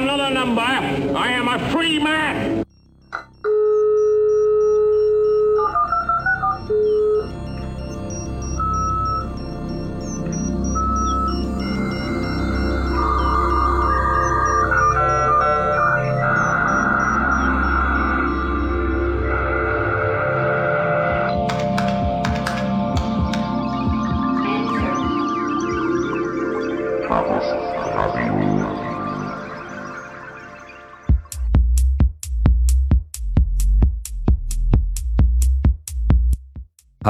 [0.00, 0.62] am not a number.
[0.62, 2.69] I am a free man.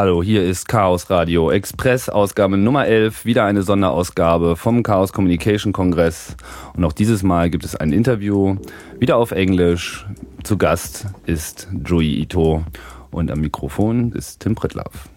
[0.00, 5.74] Hallo, hier ist Chaos Radio Express, Ausgabe Nummer 11, wieder eine Sonderausgabe vom Chaos Communication
[5.74, 6.38] Kongress.
[6.74, 8.56] Und auch dieses Mal gibt es ein Interview,
[8.98, 10.06] wieder auf Englisch.
[10.42, 12.64] Zu Gast ist Joey Ito
[13.10, 15.10] und am Mikrofon ist Tim Pritlaff.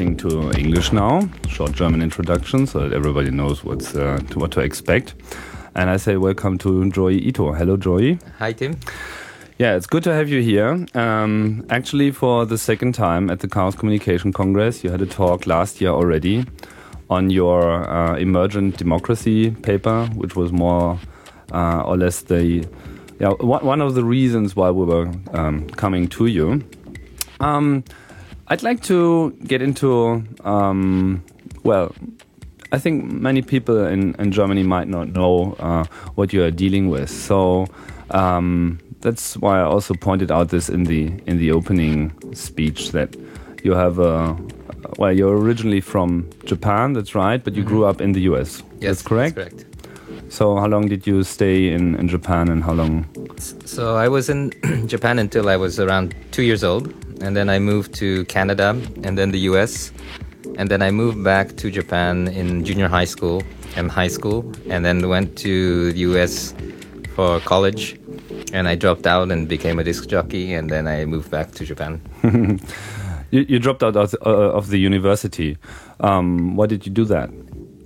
[0.00, 1.28] Switching to English now.
[1.46, 5.14] Short German introduction so that everybody knows what's uh, to what to expect.
[5.74, 7.52] And I say welcome to Joi Ito.
[7.52, 8.18] Hello, Joi.
[8.38, 8.78] Hi, Tim.
[9.58, 10.86] Yeah, it's good to have you here.
[10.94, 15.46] Um, actually, for the second time at the Chaos Communication Congress, you had a talk
[15.46, 16.46] last year already
[17.10, 20.98] on your uh, emergent democracy paper, which was more
[21.52, 22.66] uh, or less the
[23.18, 26.64] yeah one of the reasons why we were um, coming to you.
[27.40, 27.84] Um,
[28.50, 31.24] I'd like to get into, um,
[31.62, 31.94] well,
[32.72, 35.84] I think many people in, in Germany might not know uh,
[36.16, 37.10] what you are dealing with.
[37.10, 37.66] So
[38.10, 43.16] um, that's why I also pointed out this in the in the opening speech that
[43.62, 44.36] you have a
[44.98, 48.62] well, you're originally from Japan, that's right, but you grew up in the US.
[48.80, 49.36] Yes, that's correct.
[49.36, 50.32] That's correct.
[50.32, 53.06] So how long did you stay in, in Japan, and how long?
[53.64, 54.52] So I was in
[54.86, 58.70] Japan until I was around two years old, and then I moved to Canada,
[59.04, 59.92] and then the US,
[60.56, 63.42] and then I moved back to Japan in junior high school
[63.76, 66.54] and high school, and then went to the US
[67.14, 67.98] for college,
[68.52, 71.64] and I dropped out and became a disc jockey, and then I moved back to
[71.64, 72.00] Japan.
[73.30, 75.56] You, you dropped out of, uh, of the university.
[76.00, 77.30] Um, why did you do that?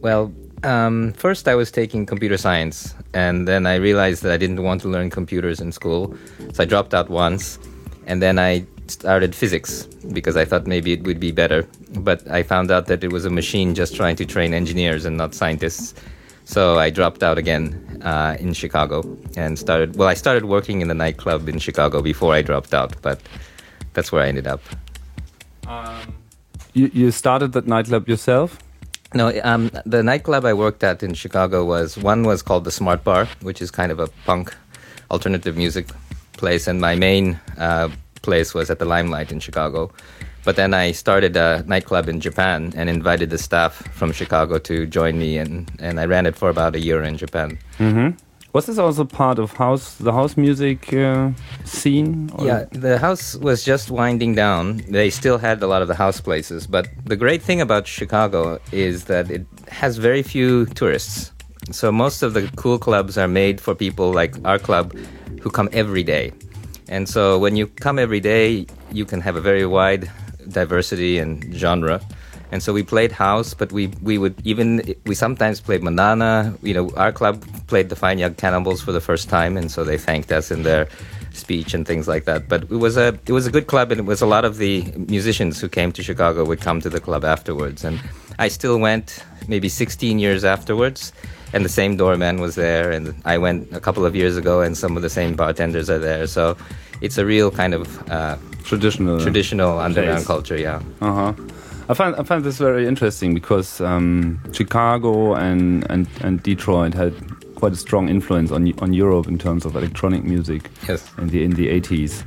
[0.01, 4.63] Well, um, first I was taking computer science, and then I realized that I didn't
[4.63, 6.17] want to learn computers in school,
[6.55, 7.59] so I dropped out once,
[8.07, 11.67] and then I started physics because I thought maybe it would be better,
[11.99, 15.17] but I found out that it was a machine just trying to train engineers and
[15.17, 15.95] not scientists.
[16.45, 19.03] So I dropped out again uh, in Chicago
[19.37, 19.97] and started.
[19.97, 23.21] Well, I started working in the nightclub in Chicago before I dropped out, but
[23.95, 24.61] that's where I ended up.
[26.75, 28.59] You, you started that nightclub yourself?
[29.15, 33.05] No, um, the nightclub I worked at in Chicago was one was called the Smart
[33.05, 34.55] Bar, which is kind of a punk
[35.11, 35.87] alternative music
[36.33, 37.89] place, and my main uh,
[38.25, 39.91] place was at the Limelight in Chicago.
[40.45, 44.87] But then I started a nightclub in Japan and invited the staff from Chicago to
[44.87, 47.59] join me, and, and I ran it for about a year in Japan.
[47.79, 48.09] Mm-hmm.
[48.53, 51.31] Was this also part of house the house music uh,
[51.65, 52.31] scene?
[52.37, 54.65] or- Yeah, the house was just winding down.
[54.89, 58.61] They still had a lot of the house places, but the great thing about Chicago
[58.71, 59.45] is that it
[59.81, 61.33] has very few tourists.
[61.73, 64.95] So most of the cool clubs are made for people like our club
[65.43, 66.31] who come every day.
[66.89, 70.11] And so when you come every day, you can have a very wide
[70.49, 72.01] diversity and genre.
[72.53, 76.57] And so we played house, but we, we would even we sometimes played Manana.
[76.63, 79.83] You know, our club played the Fine Young Cannibals for the first time, and so
[79.83, 80.87] they thanked us in their
[81.33, 82.49] speech and things like that.
[82.49, 84.59] But it was a it was a good club, and it was a lot of
[84.59, 87.83] the musicians who came to Chicago would come to the club afterwards.
[87.83, 88.01] And
[88.39, 91.13] I still went maybe 16 years afterwards,
[91.55, 92.91] and the same doorman was there.
[92.97, 96.01] And I went a couple of years ago, and some of the same bartenders are
[96.01, 96.27] there.
[96.27, 96.57] So
[97.01, 100.27] it's a real kind of uh, traditional traditional underground place.
[100.27, 100.59] culture.
[100.59, 100.83] Yeah.
[101.01, 101.33] Uh huh.
[101.89, 107.13] I find I find this very interesting because um, Chicago and, and and Detroit had
[107.55, 111.05] quite a strong influence on on Europe in terms of electronic music Yes.
[111.19, 112.25] in the in the eighties.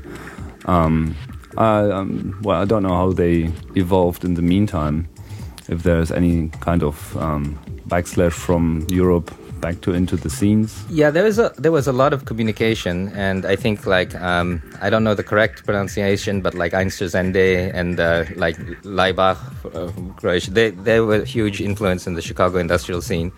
[0.66, 1.16] Um,
[1.58, 5.08] I, um, well, I don't know how they evolved in the meantime.
[5.70, 7.58] If there's any kind of um,
[7.88, 10.84] backslash from Europe back to into the scenes.
[10.90, 14.62] Yeah, there was a there was a lot of communication, and I think like um,
[14.82, 19.38] I don't know the correct pronunciation, but like Einstürzende and uh, like Laibach
[19.74, 23.32] uh, Croatia, they they were huge influence in the Chicago industrial scene,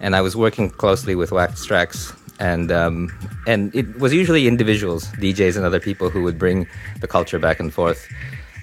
[0.00, 3.12] and I was working closely with Wax Trax and um,
[3.46, 6.66] and it was usually individuals, DJs, and other people who would bring
[7.00, 8.08] the culture back and forth.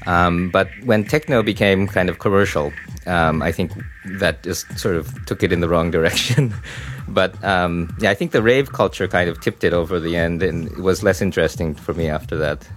[0.05, 2.71] Um, but when techno became kind of commercial,
[3.05, 3.71] um, I think
[4.19, 6.53] that just sort of took it in the wrong direction.
[7.07, 10.43] but um, yeah, I think the rave culture kind of tipped it over the end,
[10.43, 12.67] and it was less interesting for me after that.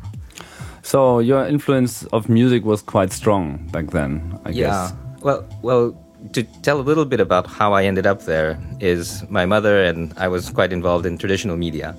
[0.83, 4.67] So your influence of music was quite strong back then, I yeah.
[4.67, 4.95] guess.
[5.23, 5.97] Well, well,
[6.33, 10.13] to tell a little bit about how I ended up there is my mother and
[10.17, 11.97] I was quite involved in traditional media.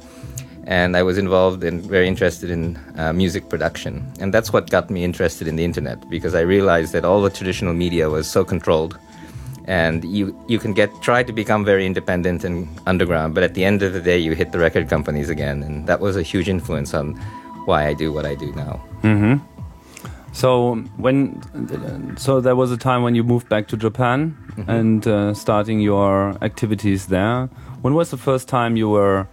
[0.65, 4.05] And I was involved and very interested in uh, music production.
[4.19, 7.29] And that's what got me interested in the internet because I realized that all the
[7.29, 8.97] traditional media was so controlled.
[9.65, 13.63] And you, you can get try to become very independent and underground, but at the
[13.63, 15.63] end of the day, you hit the record companies again.
[15.63, 17.15] And that was a huge influence on
[17.65, 18.81] why I do what I do now.
[19.03, 19.35] Mm-hmm.
[20.31, 21.41] So when
[22.17, 24.69] so there was a time when you moved back to Japan Mhm.
[24.69, 27.49] and uh, starting your activities there.
[27.81, 29.27] When was the first time you were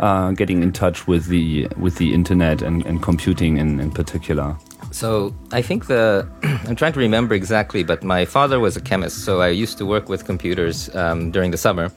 [0.00, 4.56] uh, getting in touch with the with the internet and, and computing in, in particular?
[4.90, 6.28] So I think the
[6.68, 9.86] I'm trying to remember exactly, but my father was a chemist, so I used to
[9.86, 11.90] work with computers um, during the summer.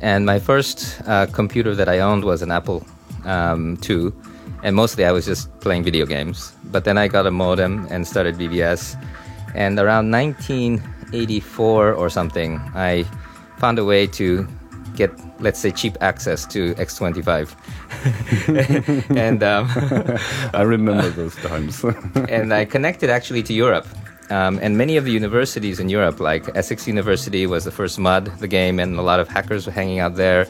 [0.00, 2.86] And my first uh, computer that I owned was an Apple
[3.24, 4.12] um, II,
[4.62, 6.52] and mostly I was just playing video games.
[6.70, 8.96] But then I got a modem and started BBS.
[9.54, 13.04] And around 1984 or something, I
[13.58, 14.46] found a way to
[14.96, 17.54] get, let's say, cheap access to X.25.
[19.16, 19.68] and um,
[20.54, 21.84] I remember those times.
[22.28, 23.86] and I connected actually to Europe.
[24.30, 28.26] Um, and many of the universities in Europe, like Essex University, was the first MUD,
[28.38, 30.46] the game, and a lot of hackers were hanging out there.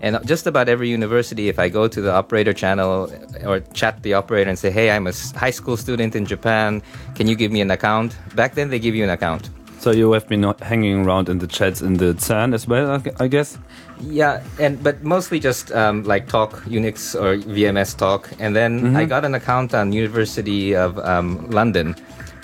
[0.00, 3.10] And just about every university, if I go to the operator channel
[3.44, 6.82] or chat the operator and say, "Hey, I'm a high school student in Japan.
[7.14, 9.50] Can you give me an account?" Back then, they give you an account.
[9.78, 13.28] So you have been hanging around in the chats in the CERN as well, I
[13.28, 13.58] guess.
[14.00, 19.04] Yeah, and but mostly just um, like talk Unix or VMS talk, and then I
[19.04, 21.94] got an account on University of um, London,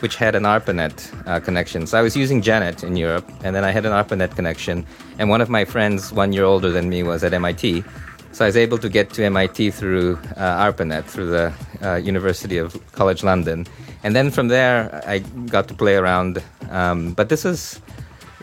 [0.01, 1.87] which had an ARPANET uh, connection.
[1.87, 4.87] So I was using Janet in Europe, and then I had an ARPANET connection.
[5.19, 7.85] And one of my friends, one year older than me, was at MIT,
[8.33, 11.53] so I was able to get to MIT through uh, ARPANET through the
[11.83, 13.67] uh, University of College London,
[14.03, 16.43] and then from there I got to play around.
[16.71, 17.81] Um, but this is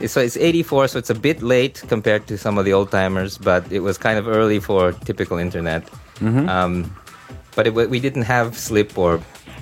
[0.08, 3.38] so it's 84, so it's a bit late compared to some of the old timers,
[3.38, 5.90] but it was kind of early for typical internet.
[6.48, 6.96] Um,
[7.56, 9.22] but it, we didn't have Slip or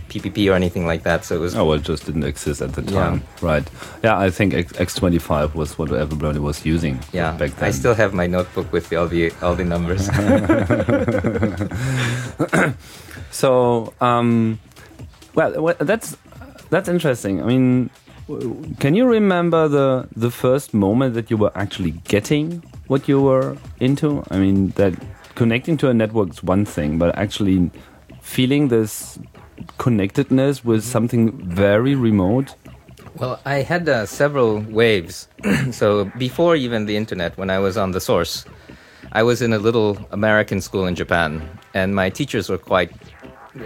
[0.09, 1.55] PPP or anything like that, so it was.
[1.55, 2.91] Oh, well, it just didn't exist at the Yeah.
[2.99, 3.67] time, right?
[4.03, 7.67] Yeah, I think X- X.25 was what everybody was using yeah, back then.
[7.69, 10.09] I still have my notebook with all the all the numbers.
[13.31, 14.59] So, um,
[15.35, 16.17] well, well, that's
[16.69, 17.41] that's interesting.
[17.41, 17.89] I mean,
[18.79, 23.57] can you remember the the first moment that you were actually getting what you were
[23.79, 24.23] into?
[24.31, 24.93] I mean, that
[25.35, 27.69] connecting to a network is one thing, but actually
[28.21, 29.19] feeling this
[29.77, 32.55] connectedness with something very remote.
[33.15, 35.27] Well, I had uh, several waves.
[35.71, 38.45] so before even the internet, when I was on the source,
[39.11, 41.41] I was in a little American school in Japan,
[41.73, 42.91] and my teachers were quite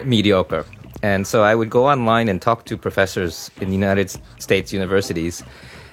[0.06, 0.66] mediocre.
[1.04, 5.44] And so I would go online and talk to professors in the United States universities,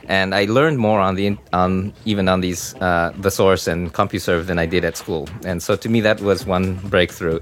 [0.06, 4.47] and I learned more on the on even on these uh, the source and CompuServe
[4.47, 5.29] than I did at school.
[5.44, 7.41] And so to me, that was one breakthrough.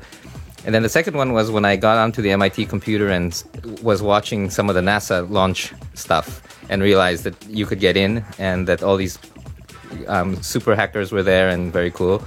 [0.67, 3.41] And then the second one was when I got onto the MIT computer and
[3.83, 8.25] was watching some of the NASA launch stuff and realized that you could get in
[8.39, 9.17] and that all these
[10.09, 12.21] um, super hackers were there and very cool.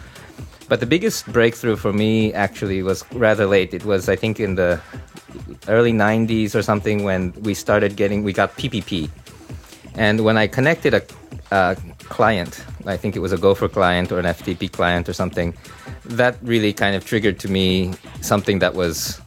[0.69, 3.73] But the biggest breakthrough for me actually was rather late.
[3.73, 4.79] It was, I think, in the
[5.67, 9.09] early 90s or something when we started getting, we got PPP.
[9.95, 11.01] And when I connected a,
[11.51, 15.55] a client, I think it was a Gopher client or an FTP client or something,
[16.05, 19.21] that really kind of triggered to me something that was.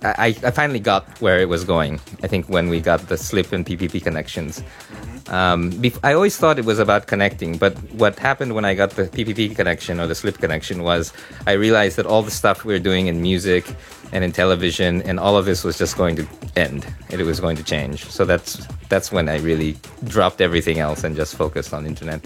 [0.00, 2.00] I, I finally got where it was going.
[2.22, 4.62] I think when we got the slip and PPP connections.
[5.28, 8.90] Um, bef- I always thought it was about connecting, but what happened when I got
[8.90, 11.12] the PPP connection or the slip connection was
[11.46, 13.66] I realized that all the stuff we were doing in music
[14.12, 16.86] and in television and all of this was just going to end.
[17.10, 18.04] It was going to change.
[18.06, 22.24] So that's that's when I really dropped everything else and just focused on internet.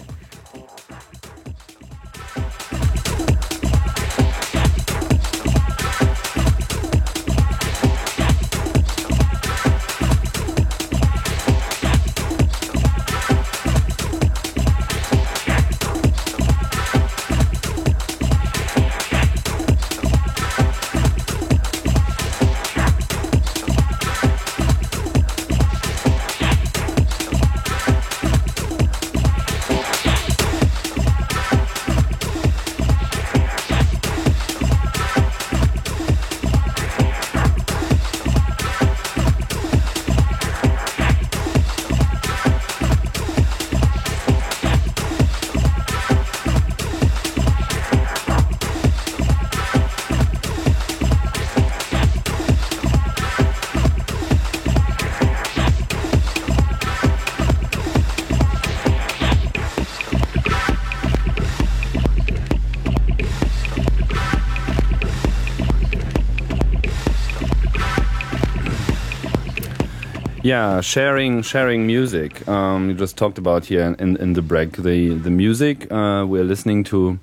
[70.53, 72.47] Yeah, sharing sharing music.
[72.47, 74.73] Um, you just talked about here in, in the break.
[74.73, 77.17] The the music uh, we're listening to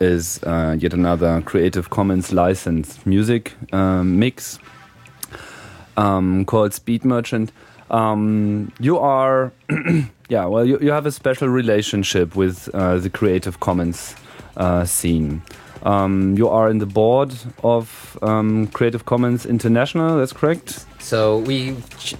[0.00, 4.58] is uh, yet another Creative Commons licensed music um, mix
[5.98, 7.52] um, called Speed Merchant.
[7.90, 9.52] Um, you are,
[10.30, 14.14] yeah, well, you, you have a special relationship with uh, the Creative Commons
[14.56, 15.42] uh, scene.
[15.82, 17.34] Um, you are in the board
[17.64, 20.84] of um, Creative Commons International, that's correct?
[20.98, 21.76] So we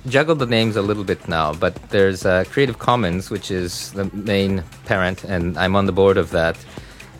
[0.08, 4.04] juggle the names a little bit now, but there's uh, Creative Commons, which is the
[4.14, 6.56] main parent, and I'm on the board of that.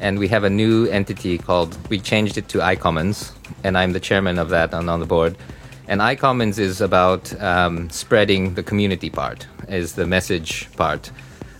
[0.01, 3.33] And we have a new entity called, we changed it to iCommons,
[3.63, 5.37] and I'm the chairman of that and on the board.
[5.89, 11.11] And iCommons is about um, spreading the community part, is the message part.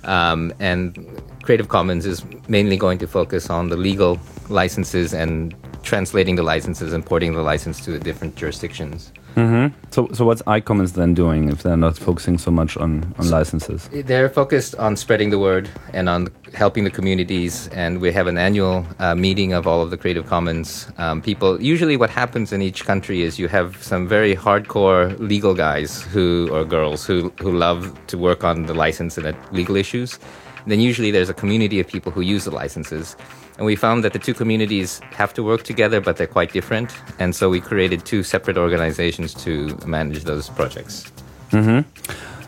[0.05, 4.19] Um, and Creative Commons is mainly going to focus on the legal
[4.51, 9.13] licenses and translating the licenses and porting the license to the different jurisdictions.
[9.37, 9.75] Mm-hmm.
[9.91, 13.89] So, so what's iCommons then doing if they're not focusing so much on, on licenses?
[13.93, 17.69] They're focused on spreading the word and on helping the communities.
[17.69, 21.63] And we have an annual uh, meeting of all of the Creative Commons um, people.
[21.63, 26.49] Usually, what happens in each country is you have some very hardcore legal guys who
[26.53, 30.19] or girls who who love to work on the license and the legal issues.
[30.63, 33.17] And then usually there's a community of people who use the licenses.
[33.61, 36.97] And we found that the two communities have to work together, but they're quite different.
[37.19, 41.13] And so we created two separate organizations to manage those projects.
[41.51, 41.81] Mm-hmm.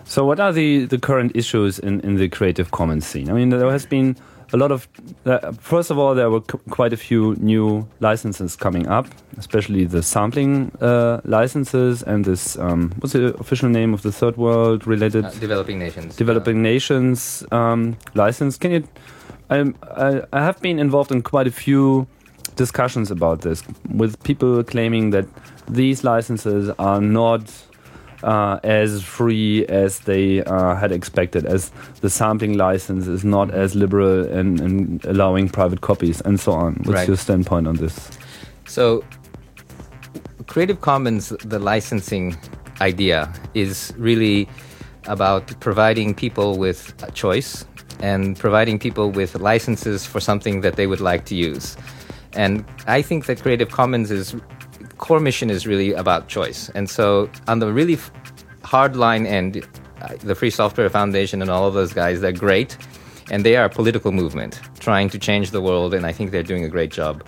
[0.06, 3.28] So, what are the, the current issues in, in the Creative Commons scene?
[3.28, 4.16] I mean, there has been
[4.54, 4.88] a lot of.
[5.26, 10.02] Uh, first of all, there were quite a few new licenses coming up, especially the
[10.02, 12.58] sampling uh, licenses and this.
[12.58, 15.26] Um, what's the official name of the third world related?
[15.26, 16.16] Uh, developing nations.
[16.16, 18.56] Developing nations um, license.
[18.56, 18.88] Can you
[19.52, 22.06] I, I have been involved in quite a few
[22.56, 25.26] discussions about this with people claiming that
[25.68, 27.50] these licenses are not
[28.22, 33.74] uh, as free as they uh, had expected, as the sampling license is not as
[33.74, 36.74] liberal in, in allowing private copies and so on.
[36.74, 37.08] What's right.
[37.08, 38.10] your standpoint on this?
[38.66, 39.04] So,
[40.46, 42.36] Creative Commons, the licensing
[42.80, 44.48] idea, is really
[45.06, 47.64] about providing people with a choice
[48.02, 51.76] and providing people with licenses for something that they would like to use.
[52.34, 54.34] And I think that Creative Commons is
[54.98, 56.68] core mission is really about choice.
[56.74, 57.98] And so on the really
[58.64, 59.64] hard line end,
[60.02, 62.76] uh, the Free Software Foundation and all of those guys, they're great.
[63.30, 65.94] And they are a political movement trying to change the world.
[65.94, 67.24] And I think they're doing a great job.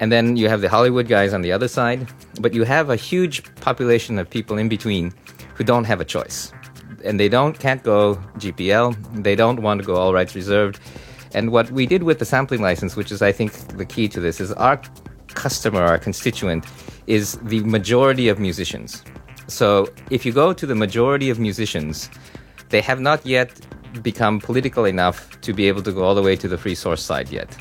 [0.00, 2.08] And then you have the Hollywood guys on the other side.
[2.40, 5.12] But you have a huge population of people in between
[5.54, 6.52] who don't have a choice
[7.04, 9.22] and they don't can't go GPL.
[9.22, 10.80] They don't want to go all rights reserved.
[11.32, 14.20] And what we did with the sampling license, which is I think the key to
[14.20, 14.80] this, is our
[15.28, 16.66] customer, our constituent,
[17.06, 19.04] is the majority of musicians.
[19.46, 22.10] So if you go to the majority of musicians,
[22.68, 23.50] they have not yet
[24.02, 27.02] become political enough to be able to go all the way to the free source
[27.02, 27.56] side yet.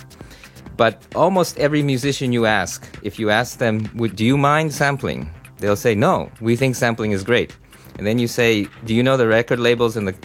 [0.77, 3.79] But almost every musician you ask, if you ask them,
[4.15, 5.29] do you mind sampling?
[5.58, 7.55] They'll say, no, we think sampling is great
[8.00, 10.15] and then you say, "Do you know the record labels and the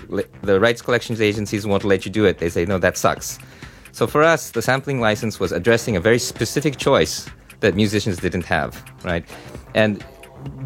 [0.42, 3.40] the rights collections agencies won't let you do it?" They say, "No, that sucks."
[3.90, 7.28] So for us, the sampling license was addressing a very specific choice
[7.60, 8.70] that musicians didn't have,
[9.02, 9.24] right?
[9.74, 10.04] And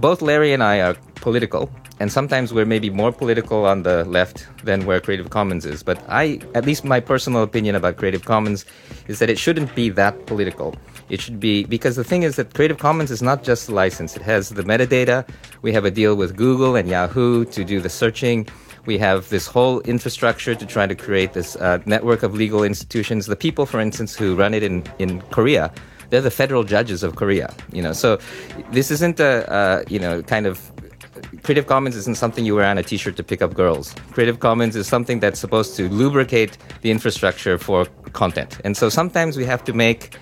[0.00, 1.70] both Larry and I are political,
[2.00, 5.82] and sometimes we're maybe more political on the left than where Creative Commons is.
[5.82, 8.64] But I, at least my personal opinion about Creative Commons,
[9.08, 10.74] is that it shouldn't be that political.
[11.08, 14.14] It should be because the thing is that Creative Commons is not just a license.
[14.14, 15.28] It has the metadata.
[15.62, 18.46] We have a deal with Google and Yahoo to do the searching.
[18.86, 23.26] We have this whole infrastructure to try to create this uh, network of legal institutions.
[23.26, 25.72] The people, for instance, who run it in, in Korea,
[26.10, 27.54] they're the federal judges of Korea.
[27.72, 28.18] You know, so
[28.70, 30.70] this isn't a, you know kind of
[31.42, 33.94] Creative Commons isn't something you wear on a t-shirt to pick up girls.
[34.12, 38.60] Creative Commons is something that's supposed to lubricate the infrastructure for content.
[38.64, 40.16] And so sometimes we have to make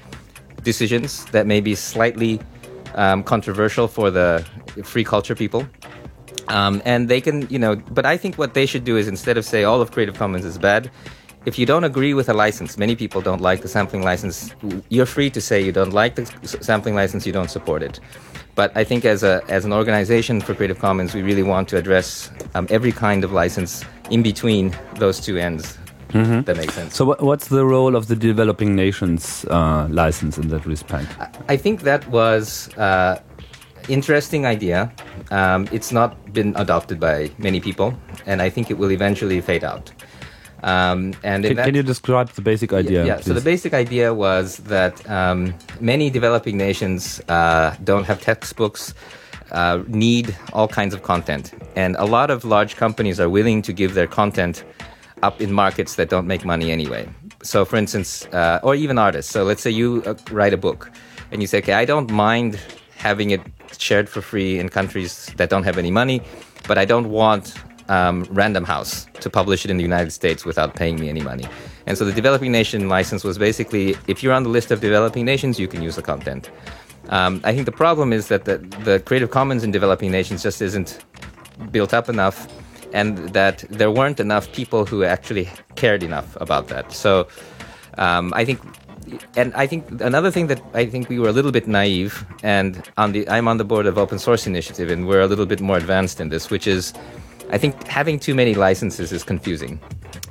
[0.63, 2.41] decisions that may be slightly
[2.95, 4.45] um, controversial for the
[4.85, 5.67] free culture people.
[6.49, 9.37] Um, and they can, you know, but I think what they should do is instead
[9.37, 10.91] of say all of Creative Commons is bad,
[11.47, 14.55] if you don't agree with a license, many people don't like the sampling license,
[14.89, 16.27] you're free to say you don't like the
[16.61, 18.01] sampling license, you don't support it.
[18.57, 21.77] But I think as, a, as an organization for Creative Commons, we really want to
[21.77, 25.79] address um, every kind of license in between those two ends.
[26.09, 26.43] Mm-hmm.
[26.43, 26.95] That makes sense.
[26.95, 31.09] So, what's the role of the developing nations uh, license in that respect?
[31.49, 33.21] I think that was uh,
[33.89, 34.93] interesting idea.
[35.31, 37.93] Um, it's not been adopted by many people,
[38.25, 39.93] and I think it will eventually fade out.
[40.63, 43.05] Um, and can, that, can, you describe the basic idea?
[43.05, 43.21] Yeah.
[43.21, 48.95] So the basic idea was that um, many developing nations uh, don't have textbooks.
[49.51, 51.53] uh, need all kinds of content.
[51.77, 54.65] And a lot of large companies are willing to give their content
[55.23, 57.09] up in markets that don't make money anyway.
[57.43, 59.31] So, for instance, uh, or even artists.
[59.33, 60.91] So, let's say you uh, write a book
[61.31, 62.59] and you say, okay, I don't mind
[62.97, 63.41] having it
[63.79, 66.23] shared for free in countries that don't have any money,
[66.67, 67.55] but I don't want
[67.89, 71.47] um, Random House to publish it in the United States without paying me any money.
[71.87, 75.25] And so the developing nation license was basically if you're on the list of developing
[75.25, 76.51] nations, you can use the content.
[77.09, 80.61] Um, I think the problem is that the, the Creative Commons in developing nations just
[80.61, 81.05] isn't
[81.71, 82.49] built up enough,
[82.93, 86.93] and that there weren't enough people who actually cared enough about that.
[86.93, 87.29] So
[87.99, 88.61] um, I think
[89.37, 92.83] and I think another thing that I think we were a little bit naive, and
[92.97, 95.61] on the I'm on the board of Open Source Initiative, and we're a little bit
[95.61, 96.93] more advanced in this, which is
[97.51, 99.81] I think having too many licenses is confusing.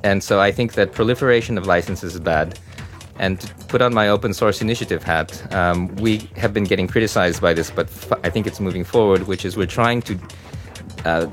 [0.03, 2.59] And so I think that proliferation of licenses is bad.
[3.17, 7.41] And to put on my open source initiative hat, um, we have been getting criticized
[7.41, 10.19] by this, but f- I think it's moving forward, which is we're trying to
[11.05, 11.27] uh,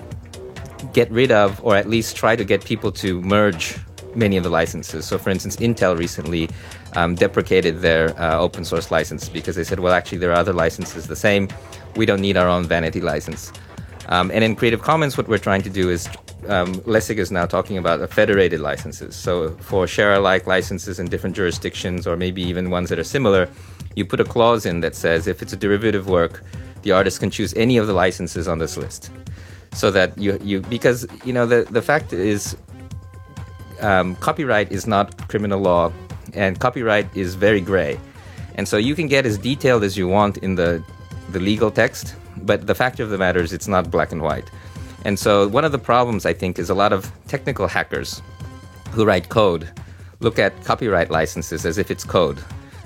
[0.92, 3.76] get rid of, or at least try to get people to merge
[4.14, 5.04] many of the licenses.
[5.06, 6.48] So, for instance, Intel recently
[6.94, 10.52] um, deprecated their uh, open source license because they said, well, actually, there are other
[10.52, 11.48] licenses the same.
[11.96, 13.52] We don't need our own vanity license.
[14.12, 16.06] Um, and in Creative Commons, what we're trying to do is
[16.46, 19.16] um, Lessig is now talking about federated licenses.
[19.16, 23.48] So for share alike licenses in different jurisdictions, or maybe even ones that are similar,
[23.96, 26.44] you put a clause in that says if it's a derivative work,
[26.82, 29.10] the artist can choose any of the licenses on this list.
[29.72, 32.54] So that you, you because you know the, the fact is
[33.80, 35.90] um, copyright is not criminal law
[36.34, 37.98] and copyright is very gray.
[38.56, 40.84] And so you can get as detailed as you want in the
[41.32, 44.50] the legal text, but the fact of the matter is it's not black and white.
[45.04, 48.22] And so one of the problems I think is a lot of technical hackers
[48.92, 49.68] who write code
[50.20, 52.38] look at copyright licenses as if it's code,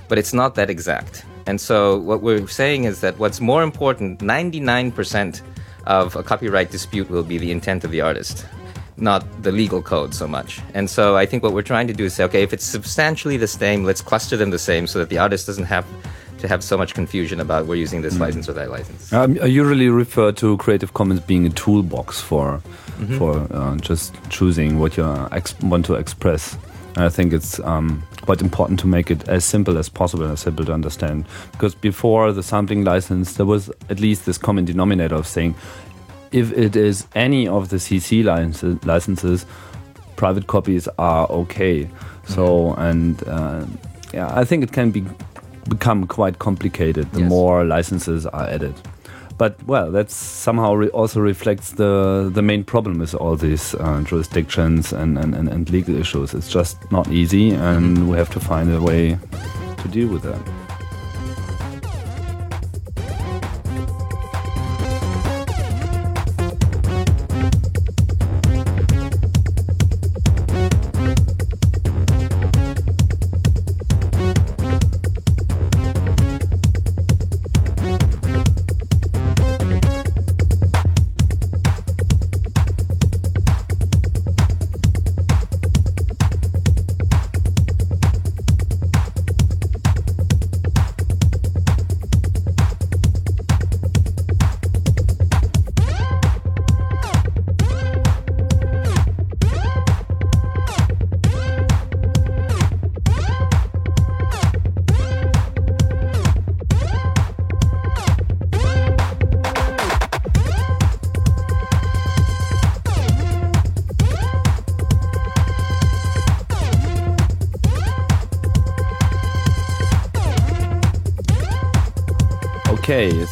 [0.09, 1.25] but it's not that exact.
[1.47, 5.43] And so what we're saying is that what's more important, 99%
[5.87, 8.47] of a copyright dispute will be the intent of the artist,
[8.97, 10.61] not the legal code so much.
[10.75, 13.37] And so I think what we're trying to do is say, okay, if it's substantially
[13.37, 15.87] the same, let's cluster them the same so that the artist doesn't have
[16.47, 18.21] to have so much confusion about we're using this mm.
[18.21, 19.13] license or that license.
[19.13, 22.61] Um, I usually refer to Creative Commons being a toolbox for
[22.99, 23.19] mm -hmm.
[23.19, 25.05] for uh, just choosing what you
[25.63, 26.57] want to express.
[26.97, 30.41] And I think it's um, quite important to make it as simple as possible, as
[30.41, 31.25] simple to understand.
[31.53, 35.55] Because before the sampling license, there was at least this common denominator of saying,
[36.31, 38.25] if it is any of the CC
[38.85, 39.47] licenses,
[40.17, 41.89] private copies are okay.
[42.25, 42.89] So mm -hmm.
[42.89, 43.63] and uh,
[44.15, 45.03] yeah, I think it can be
[45.69, 47.29] become quite complicated the yes.
[47.29, 48.75] more licenses are added.
[49.39, 54.01] But well, that somehow re also reflects the the main problem with all these uh,
[54.03, 56.33] jurisdictions and, and, and, and, legal issues.
[56.33, 58.11] It's just not easy, and mm -hmm.
[58.11, 59.19] we have to find a way
[59.83, 60.66] to deal with that.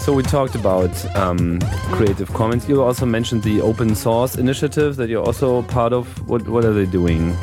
[0.05, 1.59] So we talked about um,
[1.93, 2.69] Creative Commons.
[2.69, 6.07] You also mentioned the open source initiative that you're also part of.
[6.29, 7.35] What what are they doing?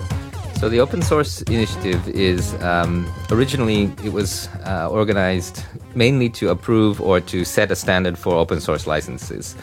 [0.59, 7.01] So the open source initiative is um, originally it was uh, organized mainly to approve
[7.01, 9.55] or to set a standard for open source licenses,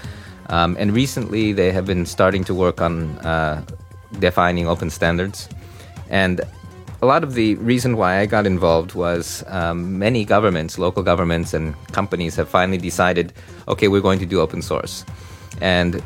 [0.48, 3.62] um, and recently they have been starting to work on uh,
[4.18, 5.48] defining open standards.
[6.10, 6.40] And
[7.00, 11.54] a lot of the reason why I got involved was um, many governments, local governments,
[11.54, 13.32] and companies have finally decided,
[13.68, 15.04] okay, we're going to do open source.
[15.60, 16.02] And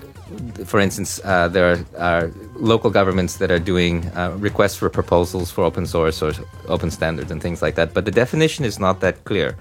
[0.64, 5.50] for instance, uh, there are, are, local governments that are doing uh, requests for proposals
[5.50, 6.32] for open source or
[6.68, 7.92] open standards and things like that.
[7.92, 9.56] But the definition is not that clear.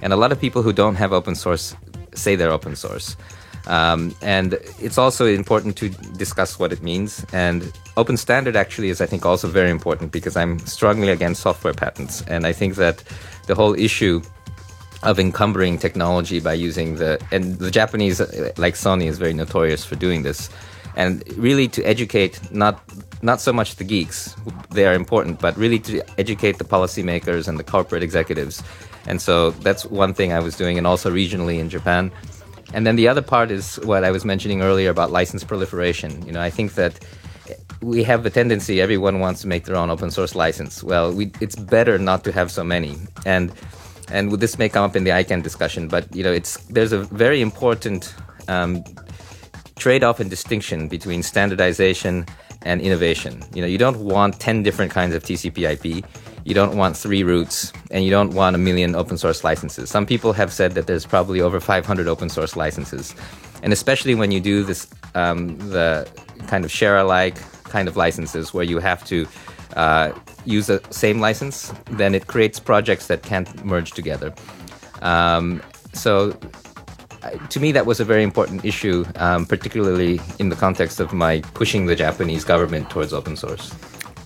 [0.00, 1.76] And a lot of people who don't have open source
[2.14, 3.16] say they're open source.
[3.66, 7.26] Um, and it's also important to discuss what it means.
[7.32, 11.74] And open standard actually is, I think, also very important because I'm strongly against software
[11.74, 12.22] patents.
[12.22, 13.02] And I think that
[13.46, 14.22] the whole issue
[15.02, 19.84] of encumbering technology by using the and the Japanese uh, like Sony is very notorious
[19.84, 20.48] for doing this
[20.96, 22.82] and really to educate not
[23.22, 24.34] not so much the geeks
[24.70, 28.62] they are important but really to educate the policymakers and the corporate executives
[29.06, 32.10] and so that's one thing I was doing and also regionally in Japan
[32.74, 36.32] and then the other part is what I was mentioning earlier about license proliferation you
[36.32, 37.04] know I think that
[37.82, 41.30] we have a tendency everyone wants to make their own open source license well we,
[41.40, 43.52] it's better not to have so many and
[44.10, 46.98] and this may come up in the ICANN discussion, but you know, it's there's a
[46.98, 48.14] very important
[48.48, 48.84] um,
[49.76, 52.26] trade-off and distinction between standardization
[52.62, 53.42] and innovation.
[53.54, 56.04] You know, you don't want ten different kinds of TCP/IP.
[56.46, 59.90] You don't want three roots and you don't want a million open source licenses.
[59.90, 63.16] Some people have said that there's probably over 500 open source licenses,
[63.64, 66.08] and especially when you do this, um, the
[66.46, 69.26] kind of share alike kind of licenses where you have to
[69.74, 70.12] uh,
[70.44, 74.32] use the same license, then it creates projects that can't merge together.
[75.02, 75.60] Um,
[75.94, 76.38] so,
[77.50, 81.40] to me, that was a very important issue, um, particularly in the context of my
[81.54, 83.74] pushing the Japanese government towards open source.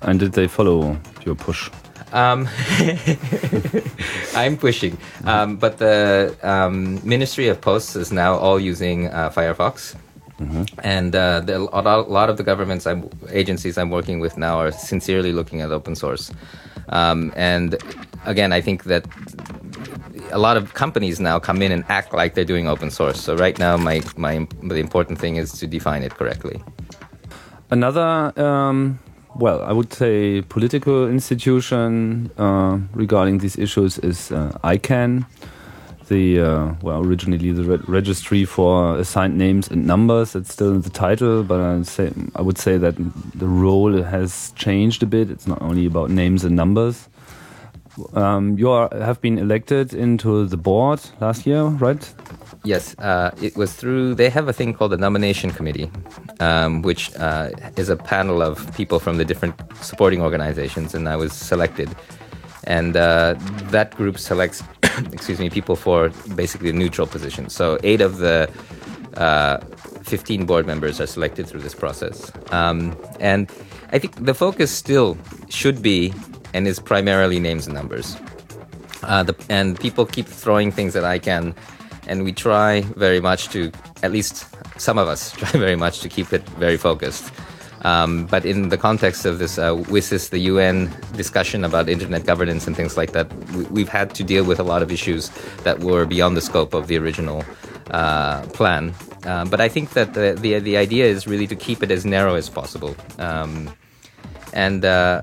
[0.02, 1.70] And did they follow your push?
[2.12, 2.48] Um,
[4.34, 9.96] I'm pushing, um, but the um, Ministry of Posts is now all using uh, Firefox.
[10.40, 10.80] Mm-hmm.
[10.82, 14.72] And uh, the, a lot of the governments I'm, agencies I'm working with now are
[14.72, 16.32] sincerely looking at open source.
[16.88, 17.76] Um, and
[18.24, 19.04] again, I think that
[20.32, 23.20] a lot of companies now come in and act like they're doing open source.
[23.20, 26.62] So right now, my, my the important thing is to define it correctly.
[27.70, 28.98] Another, um,
[29.36, 35.26] well, I would say political institution uh, regarding these issues is uh, ICANN
[36.10, 40.34] the uh, well originally the re registry for assigned names and numbers.
[40.34, 42.96] It's still in the title, but I say I would say that
[43.34, 45.30] the role has changed a bit.
[45.30, 47.08] It's not only about names and numbers.
[48.14, 52.14] Um, you are, have been elected into the board last year, right?
[52.62, 54.14] Yes, uh, it was through.
[54.14, 55.90] They have a thing called the nomination committee,
[56.40, 61.16] um, which uh, is a panel of people from the different supporting organizations, and I
[61.16, 61.88] was selected.
[62.64, 63.34] And uh,
[63.70, 64.62] that group selects
[65.12, 68.50] excuse me people for basically a neutral position so eight of the
[69.16, 69.58] uh,
[70.02, 72.30] 15 board members are selected through this process.
[72.52, 73.50] Um, and
[73.92, 75.18] i think the focus still
[75.48, 76.12] should be
[76.54, 78.16] and is primarily names and numbers.
[79.02, 81.54] Uh, the, and people keep throwing things at ICANN
[82.10, 83.70] and we try very much to
[84.02, 84.34] at least
[84.78, 87.32] some of us try very much to keep it very focused
[87.82, 92.66] um, but in the context of this uh, WSIS, the UN discussion about internet governance
[92.66, 93.32] and things like that,
[93.70, 95.30] we, have had to deal with a lot of issues
[95.64, 97.44] that were beyond the scope of the original
[97.90, 98.92] uh, plan.
[99.24, 102.04] Uh, but I think that the, the, the idea is really to keep it as
[102.04, 102.94] narrow as possible.
[103.18, 103.74] Um,
[104.52, 105.22] and uh,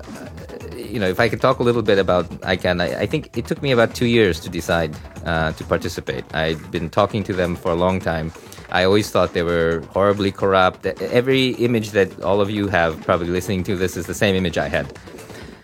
[0.77, 3.45] you know, if I could talk a little bit about ICANN, I, I think it
[3.47, 6.23] took me about two years to decide uh, to participate.
[6.33, 8.31] I'd been talking to them for a long time
[8.69, 10.85] I always thought they were horribly corrupt.
[10.85, 14.57] Every image that all of you have probably listening to this is the same image
[14.57, 14.97] I had.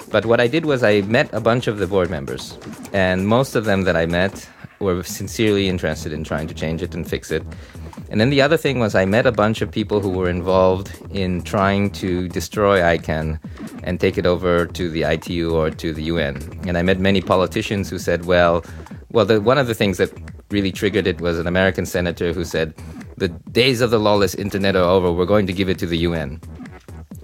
[0.10, 2.58] But what I did was I met a bunch of the board members,
[2.94, 4.48] and most of them that I met
[4.80, 7.44] were sincerely interested in trying to change it and fix it.
[8.14, 10.94] And then the other thing was I met a bunch of people who were involved
[11.10, 13.40] in trying to destroy ICANN
[13.82, 16.38] and take it over to the ITU or to the UN.
[16.68, 18.64] And I met many politicians who said, well,
[19.14, 20.12] well, the, one of the things that
[20.52, 22.76] really triggered it was an American senator who said,
[23.18, 25.12] The days of the lawless internet are over.
[25.12, 26.40] We're going to give it to the UN.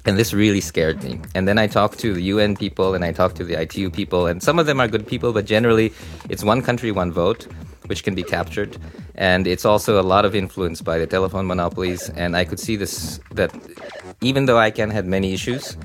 [0.06, 1.22] And this really scared me.
[1.36, 4.26] And then I talked to the UN people and I talked to the ITU people,
[4.26, 5.94] and some of them are good people, but generally
[6.30, 7.48] it's one country, one vote,
[7.90, 8.78] which can be captured.
[9.16, 12.10] And it's also a lot of influence by the telephone monopolies.
[12.12, 13.52] And I could see this that
[14.22, 15.76] even though ICANN had many issues,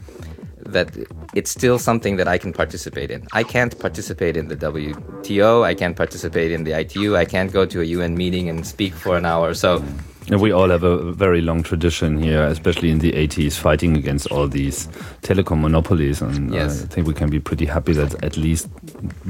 [0.66, 0.88] that
[1.34, 3.26] it's still something that I can participate in.
[3.32, 7.66] I can't participate in the WTO, I can't participate in the ITU, I can't go
[7.66, 9.54] to a UN meeting and speak for an hour.
[9.54, 9.82] So
[10.30, 14.26] and we all have a very long tradition here, especially in the 80s, fighting against
[14.28, 14.86] all these
[15.22, 16.22] telecom monopolies.
[16.22, 16.82] And uh, yes.
[16.82, 18.68] I think we can be pretty happy that at least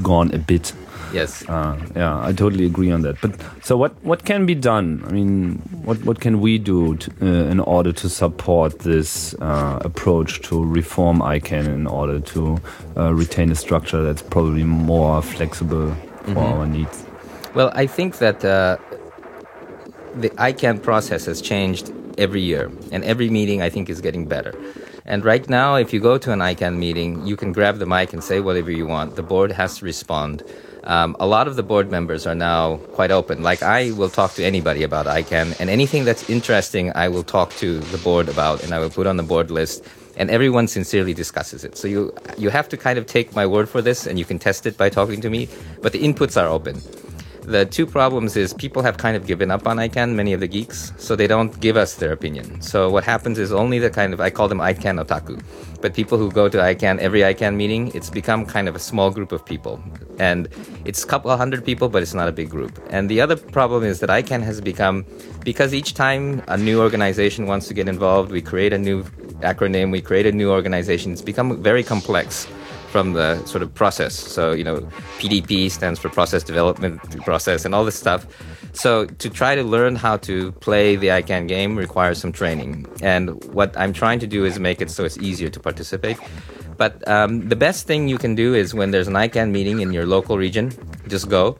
[0.01, 0.71] gone a bit.
[1.13, 1.47] Yes.
[1.47, 3.19] Uh, yeah, I totally agree on that.
[3.21, 5.03] But so, what what can be done?
[5.07, 9.79] I mean, what what can we do to, uh, in order to support this uh,
[9.81, 12.59] approach to reform ICANN in order to
[12.97, 16.53] uh, retain a structure that's probably more flexible for mm -hmm.
[16.53, 17.03] our needs?
[17.55, 18.75] Well, I think that uh,
[20.21, 24.53] the ICANN process has changed every year, and every meeting I think is getting better.
[25.07, 28.11] And right now, if you go to an ICANN meeting, you can grab the mic
[28.11, 29.15] and say whatever you want.
[29.15, 30.41] The board has to respond.
[30.83, 33.43] Um, a lot of the board members are now quite open.
[33.43, 37.51] Like I will talk to anybody about ICANN, and anything that's interesting, I will talk
[37.57, 39.83] to the board about, and I will put on the board list.
[40.17, 41.77] And everyone sincerely discusses it.
[41.77, 44.39] So you you have to kind of take my word for this, and you can
[44.39, 45.49] test it by talking to me.
[45.81, 46.81] But the inputs are open.
[47.45, 50.47] The two problems is people have kind of given up on ICANN, many of the
[50.47, 52.59] geeks, so they don't give us their opinion.
[52.59, 55.39] So what happens is only the kind of, I call them ICANN otaku,
[55.79, 59.11] but people who go to ICANN, every ICANN meeting, it's become kind of a small
[59.11, 59.79] group of people.
[60.17, 60.49] And
[60.85, 62.79] it's a couple hundred people, but it's not a big group.
[62.89, 65.05] And the other problem is that ICANN has become,
[65.43, 69.03] because each time a new organization wants to get involved, we create a new
[69.41, 72.47] acronym, we create a new organization, it's become very complex
[72.95, 74.13] from the sort of process.
[74.15, 74.77] So, you know,
[75.19, 78.25] PDP stands for process development process and all this stuff.
[78.71, 82.85] So, to try to learn how to play the ICANN game requires some training.
[83.01, 86.17] And what I'm trying to do is make it so it's easier to participate.
[86.77, 89.91] But um, the best thing you can do is when there's an ICANN meeting in
[89.91, 90.71] your local region,
[91.09, 91.57] just go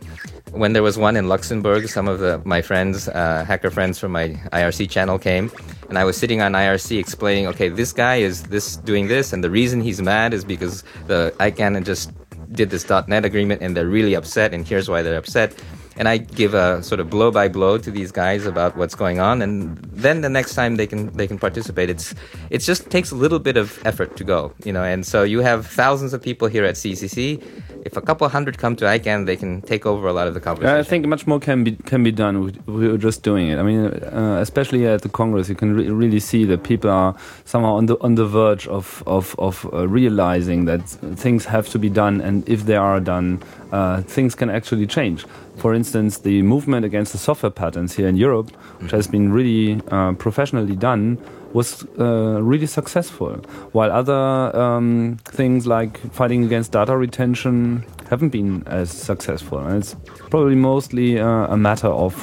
[0.55, 4.13] when there was one in Luxembourg, some of the, my friends, uh, hacker friends from
[4.13, 5.51] my IRC channel came,
[5.89, 9.43] and I was sitting on IRC explaining, okay, this guy is this doing this, and
[9.43, 12.11] the reason he's mad is because the ICANN just
[12.51, 15.53] did this .NET agreement, and they're really upset, and here's why they're upset
[15.97, 19.19] and I give a sort of blow by blow to these guys about what's going
[19.19, 21.89] on, and then the next time they can they can participate.
[21.89, 22.13] It's
[22.49, 24.83] it just takes a little bit of effort to go, you know.
[24.83, 27.41] And so you have thousands of people here at CCC.
[27.85, 30.41] If a couple hundred come to ICANN, they can take over a lot of the
[30.41, 30.75] conversation.
[30.75, 32.51] I think much more can be can be done.
[32.65, 33.59] We are just doing it.
[33.59, 37.15] I mean, uh, especially at the Congress, you can re really see that people are
[37.45, 40.81] somehow on the on the verge of of of uh, realizing that
[41.15, 43.41] things have to be done, and if they are done,
[43.75, 45.25] uh, things can actually change.
[45.57, 49.81] For instance, the movement against the software patents here in Europe, which has been really
[49.91, 51.17] uh, professionally done,
[51.51, 53.33] was uh, really successful.
[53.73, 54.21] While other
[54.65, 59.59] um, things like fighting against data retention haven't been as successful.
[59.59, 59.95] And it's
[60.29, 62.13] probably mostly uh, a matter of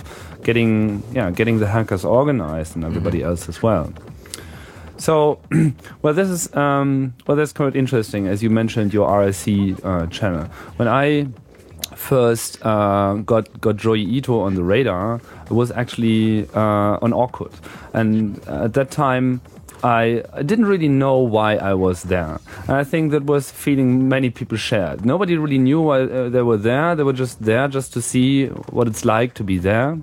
[0.45, 3.31] getting, yeah, getting the hackers organized and everybody mm -hmm.
[3.31, 3.87] else as well.
[5.03, 5.41] So,
[6.03, 8.29] well, this is um, well, that's quite interesting.
[8.29, 9.45] As you mentioned, your IRC
[9.85, 10.45] uh, channel.
[10.79, 11.27] When I
[11.97, 17.53] first uh, got got Joi Ito on the radar was actually uh, on Orkut,
[17.93, 19.41] and at that time.
[19.85, 22.39] I, I didn't really know why I was there.
[22.69, 25.05] And I think that was feeling many people shared.
[25.05, 26.95] Nobody really knew why uh, they were there.
[26.95, 29.99] They were just there just to see what it's like to be there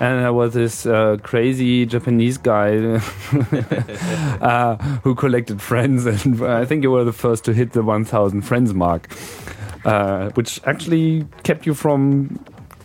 [0.00, 2.76] and there was this uh, crazy Japanese guy
[4.40, 8.42] uh, who collected friends, and I think you were the first to hit the 1,000
[8.42, 9.08] friends mark
[9.84, 12.38] uh, which actually kept you from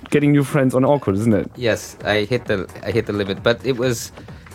[0.09, 1.51] getting new friends on Orkut, isn't it?
[1.55, 4.11] Yes, I hit the I hit the limit, but it was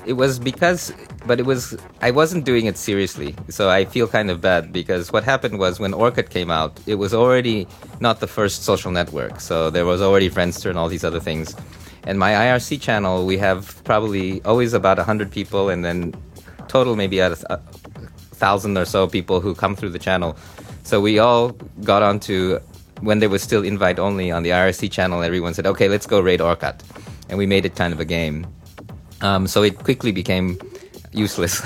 [0.07, 0.93] it was because
[1.27, 3.35] but it was I wasn't doing it seriously.
[3.49, 6.97] So I feel kind of bad because what happened was when Orkut came out, it
[6.97, 7.67] was already
[8.01, 9.41] not the first social network.
[9.41, 11.57] So there was already Friendster and all these other things.
[12.07, 16.15] And my IRC channel, we have probably always about 100 people and then
[16.69, 17.35] total maybe a
[18.35, 20.37] thousand or so people who come through the channel.
[20.85, 22.61] So we all got onto
[23.01, 25.23] when there was still invite only on the IRC channel.
[25.23, 26.81] Everyone said, "Okay, let's go raid Orkut,"
[27.29, 28.47] and we made it kind of a game.
[29.23, 30.59] Um, so it quickly became
[31.13, 31.55] useless.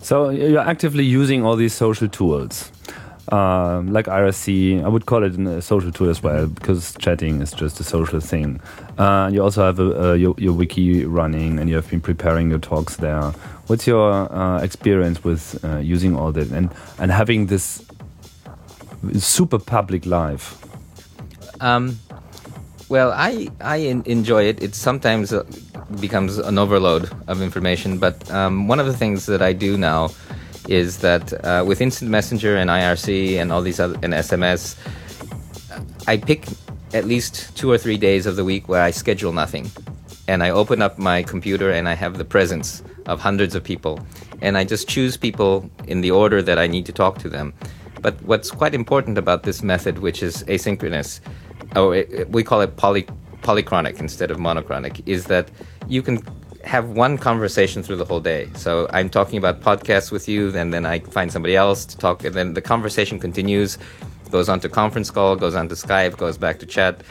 [0.00, 2.72] so you're actively using all these social tools.
[3.32, 7.50] Um, like IRC, I would call it a social tool as well because chatting is
[7.52, 8.60] just a social thing.
[8.98, 12.50] Uh, you also have a, a, your, your, wiki running and you have been preparing
[12.50, 13.32] your talks there.
[13.66, 17.84] What's your uh, experience with uh, using all that and, and having this
[19.14, 20.56] super public life?
[21.60, 21.98] Um,
[22.88, 24.62] well, I I enjoy it.
[24.62, 25.42] It sometimes uh,
[26.00, 30.10] becomes an overload of information, but um, one of the things that I do now
[30.68, 34.76] is that uh, with Instant Messenger and IRC and all these other and SMS,
[36.06, 36.46] I pick
[36.94, 39.70] at least two or three days of the week where I schedule nothing,
[40.28, 44.00] and I open up my computer and I have the presence of hundreds of people,
[44.40, 47.52] and I just choose people in the order that I need to talk to them.
[48.02, 51.20] But what's quite important about this method, which is asynchronous,
[51.74, 53.04] or we call it poly,
[53.42, 55.50] polychronic instead of monochronic, is that
[55.88, 56.22] you can
[56.66, 58.50] have one conversation through the whole day.
[58.54, 62.24] So I'm talking about podcasts with you, and then I find somebody else to talk,
[62.24, 63.78] and then the conversation continues,
[64.30, 67.02] goes on to conference call, goes on to Skype, goes back to chat.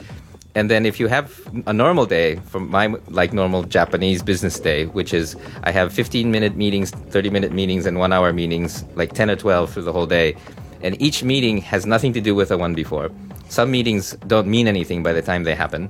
[0.55, 4.85] And then if you have a normal day, from my like normal Japanese business day,
[4.87, 9.13] which is I have 15 minute meetings, 30 minute meetings, and one hour meetings, like
[9.13, 10.35] 10 or 12 through the whole day.
[10.81, 13.09] And each meeting has nothing to do with the one before.
[13.49, 15.89] Some meetings don't mean anything by the time they happen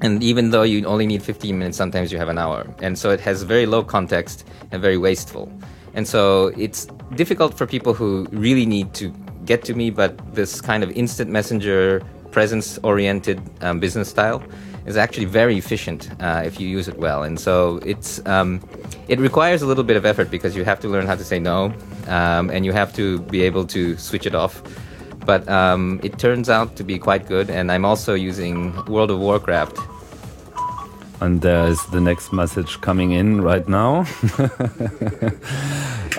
[0.00, 2.66] and even though you only need 15 minutes sometimes you have an hour.
[2.80, 5.50] And so it has very low context and very wasteful.
[5.94, 9.10] And so it's difficult for people who really need to
[9.44, 14.42] get to me but this kind of instant messenger presence oriented um, business style
[14.86, 17.22] is actually very efficient uh, if you use it well.
[17.22, 18.60] And so it's um,
[19.08, 21.38] it requires a little bit of effort because you have to learn how to say
[21.38, 21.72] no
[22.06, 24.62] um, and you have to be able to switch it off
[25.26, 27.50] but um, it turns out to be quite good.
[27.50, 29.78] And I'm also using World of Warcraft.
[31.20, 34.06] And there's the next message coming in right now.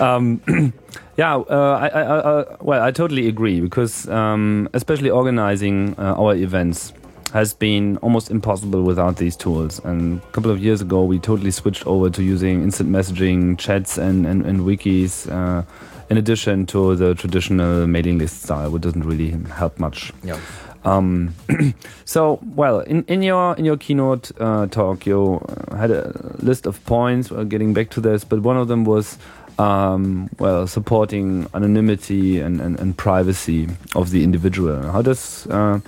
[0.00, 0.42] um,
[1.16, 6.34] yeah, uh, I, I, I, well, I totally agree because um, especially organizing uh, our
[6.34, 6.92] events
[7.32, 9.78] has been almost impossible without these tools.
[9.84, 13.98] And a couple of years ago, we totally switched over to using instant messaging, chats,
[13.98, 15.30] and, and, and wikis.
[15.30, 15.62] Uh,
[16.10, 20.12] in addition to the traditional mailing list style, which doesn't really help much.
[20.22, 20.38] Yeah.
[20.84, 21.34] Um,
[22.04, 25.40] so, well, in, in your in your keynote uh, talk, you
[25.76, 27.30] had a list of points.
[27.30, 29.18] We're getting back to this, but one of them was
[29.58, 34.82] um, well supporting anonymity and, and, and, privacy of the individual.
[34.82, 35.80] How does uh,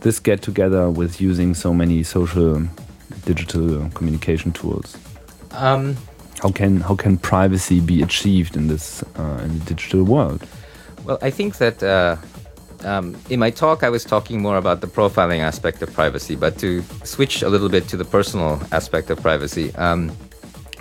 [0.00, 2.62] this get together with using so many social
[3.26, 4.96] digital communication tools?
[5.52, 5.96] Um,
[6.42, 10.46] how can how can privacy be achieved in this uh, in the digital world?
[11.04, 12.16] Well, I think that uh,
[12.84, 16.58] um, in my talk I was talking more about the profiling aspect of privacy, but
[16.58, 20.12] to switch a little bit to the personal aspect of privacy, um,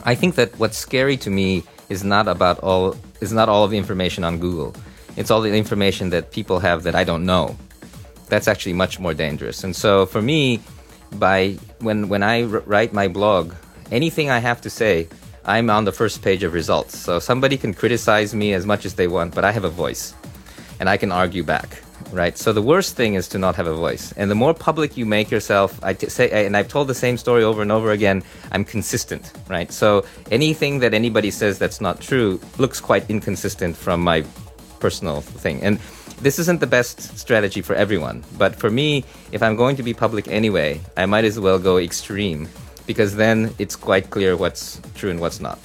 [0.03, 3.71] I think that what's scary to me is not about all is not all of
[3.71, 4.73] the information on Google.
[5.17, 7.57] It's all the information that people have that I don't know
[8.29, 9.63] that's actually much more dangerous.
[9.63, 10.61] And so for me,
[11.13, 13.53] by when when I write my blog,
[13.91, 15.07] anything I have to say,
[15.45, 16.97] I'm on the first page of results.
[16.97, 20.13] So somebody can criticize me as much as they want, but I have a voice,
[20.79, 21.81] and I can argue back.
[22.11, 22.37] Right.
[22.37, 24.13] So the worst thing is to not have a voice.
[24.13, 27.17] And the more public you make yourself, I t- say, and I've told the same
[27.17, 28.23] story over and over again.
[28.51, 29.33] I'm consistent.
[29.49, 29.71] Right.
[29.71, 34.23] So anything that anybody says that's not true looks quite inconsistent from my
[34.79, 35.61] personal thing.
[35.61, 35.77] And
[36.21, 39.93] this isn't the best strategy for everyone, but for me, if I'm going to be
[39.93, 42.49] public anyway, I might as well go extreme
[42.89, 45.59] because then it's quite clear what's true and what's not.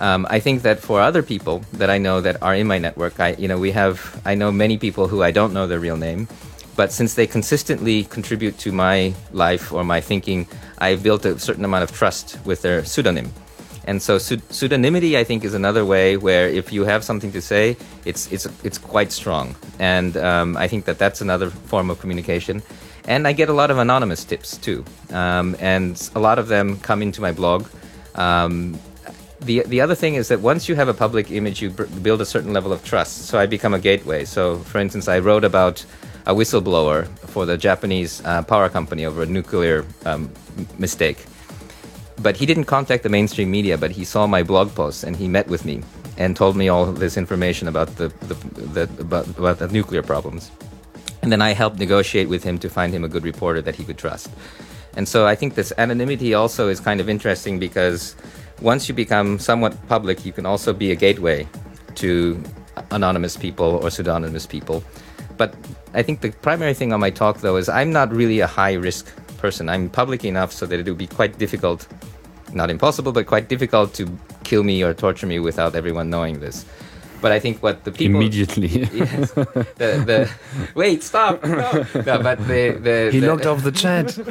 [0.00, 3.20] Um, I think that for other people that I know that are in my network,
[3.20, 5.98] I you know we have I know many people who I don't know their real
[5.98, 6.28] name,
[6.74, 11.66] but since they consistently contribute to my life or my thinking, I've built a certain
[11.66, 13.28] amount of trust with their pseudonym.
[13.84, 17.76] And so pseudonymity, I think, is another way where if you have something to say,
[18.06, 19.54] it's it's it's quite strong.
[19.78, 22.62] And um, I think that that's another form of communication.
[23.06, 26.78] And I get a lot of anonymous tips too, um, and a lot of them
[26.80, 27.66] come into my blog.
[28.14, 28.78] Um,
[29.40, 32.26] the the other thing is that once you have a public image, you build a
[32.26, 33.26] certain level of trust.
[33.26, 34.24] So I become a gateway.
[34.24, 35.84] So, for instance, I wrote about
[36.26, 40.30] a whistleblower for the Japanese uh, power company over a nuclear um,
[40.78, 41.18] mistake
[42.22, 45.28] but he didn't contact the mainstream media, but he saw my blog posts and he
[45.28, 45.82] met with me
[46.16, 50.50] and told me all this information about the, the, the about, about the nuclear problems.
[51.22, 53.84] And then I helped negotiate with him to find him a good reporter that he
[53.84, 54.28] could trust.
[54.96, 58.14] And so I think this anonymity also is kind of interesting because
[58.60, 61.48] once you become somewhat public, you can also be a gateway
[61.96, 62.42] to
[62.90, 64.82] anonymous people or pseudonymous people.
[65.36, 65.54] But
[65.94, 68.74] I think the primary thing on my talk, though, is I'm not really a high
[68.74, 69.06] risk
[69.38, 69.68] person.
[69.68, 71.86] I'm public enough so that it would be quite difficult,
[72.52, 74.06] not impossible, but quite difficult to
[74.44, 76.64] kill me or torture me without everyone knowing this.
[77.22, 78.68] But I think what the people immediately.
[78.92, 80.30] yes, the, the
[80.74, 84.06] wait, stop, no, no but the, the he the, locked off the chat.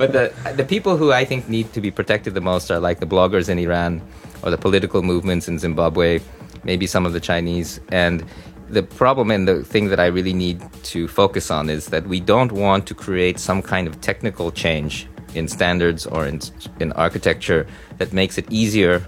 [0.00, 2.98] but the the people who I think need to be protected the most are like
[3.00, 4.00] the bloggers in Iran
[4.42, 6.20] or the political movements in Zimbabwe,
[6.64, 8.24] maybe some of the Chinese, and
[8.70, 12.20] the problem and the thing that I really need to focus on is that we
[12.20, 16.40] don't want to create some kind of technical change in standards or in,
[16.80, 17.66] in architecture
[17.98, 19.06] that makes it easier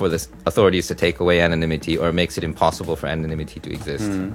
[0.00, 4.08] for the authorities to take away anonymity or makes it impossible for anonymity to exist.
[4.10, 4.34] Mm.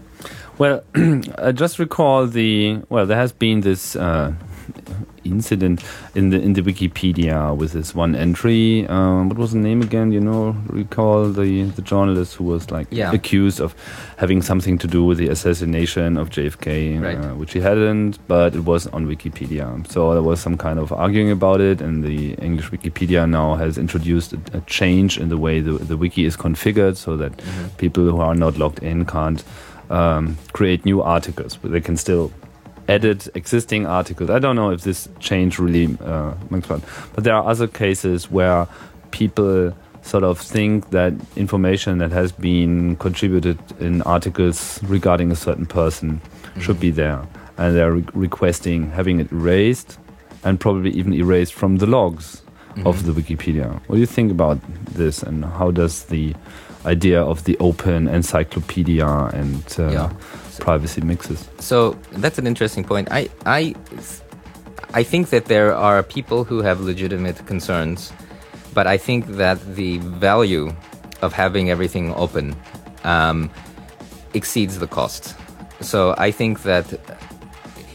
[0.60, 0.84] Well,
[1.50, 4.32] I just recall the well, there has been this uh,
[5.24, 8.88] incident in the in the Wikipedia with this one entry.
[8.88, 10.12] Um, what was the name again?
[10.12, 13.12] You know, recall the the journalist who was like yeah.
[13.12, 13.76] accused of
[14.18, 17.18] having something to do with the assassination of JFK, right.
[17.18, 19.66] uh, which he hadn't, but it was on Wikipedia.
[19.92, 23.78] So there was some kind of arguing about it, and the English Wikipedia now has
[23.78, 27.44] introduced a, a change in the way the, the wiki is configured, so that mm
[27.44, 27.78] -hmm.
[27.78, 29.44] people who are not logged in can't.
[29.88, 32.32] Um, create new articles, but they can still
[32.88, 34.30] edit existing articles.
[34.30, 36.82] I don't know if this change really uh, makes fun,
[37.14, 38.68] but there are other cases where
[39.12, 45.66] people sort of think that information that has been contributed in articles regarding a certain
[45.66, 46.62] person mm -hmm.
[46.62, 47.20] should be there,
[47.58, 49.98] and they're re requesting having it erased
[50.44, 52.88] and probably even erased from the logs mm -hmm.
[52.88, 53.68] of the Wikipedia.
[53.88, 54.58] What do you think about
[54.98, 56.34] this, and how does the
[56.86, 60.10] idea of the open encyclopedia and uh, yeah
[60.60, 61.50] privacy mixes.
[61.60, 63.10] So that's an interesting point.
[63.12, 63.76] I I
[64.94, 68.14] I think that there are people who have legitimate concerns,
[68.74, 70.72] but I think that the value
[71.22, 72.56] of having everything open
[73.04, 73.50] um,
[74.34, 75.36] exceeds the cost.
[75.82, 76.88] so I think that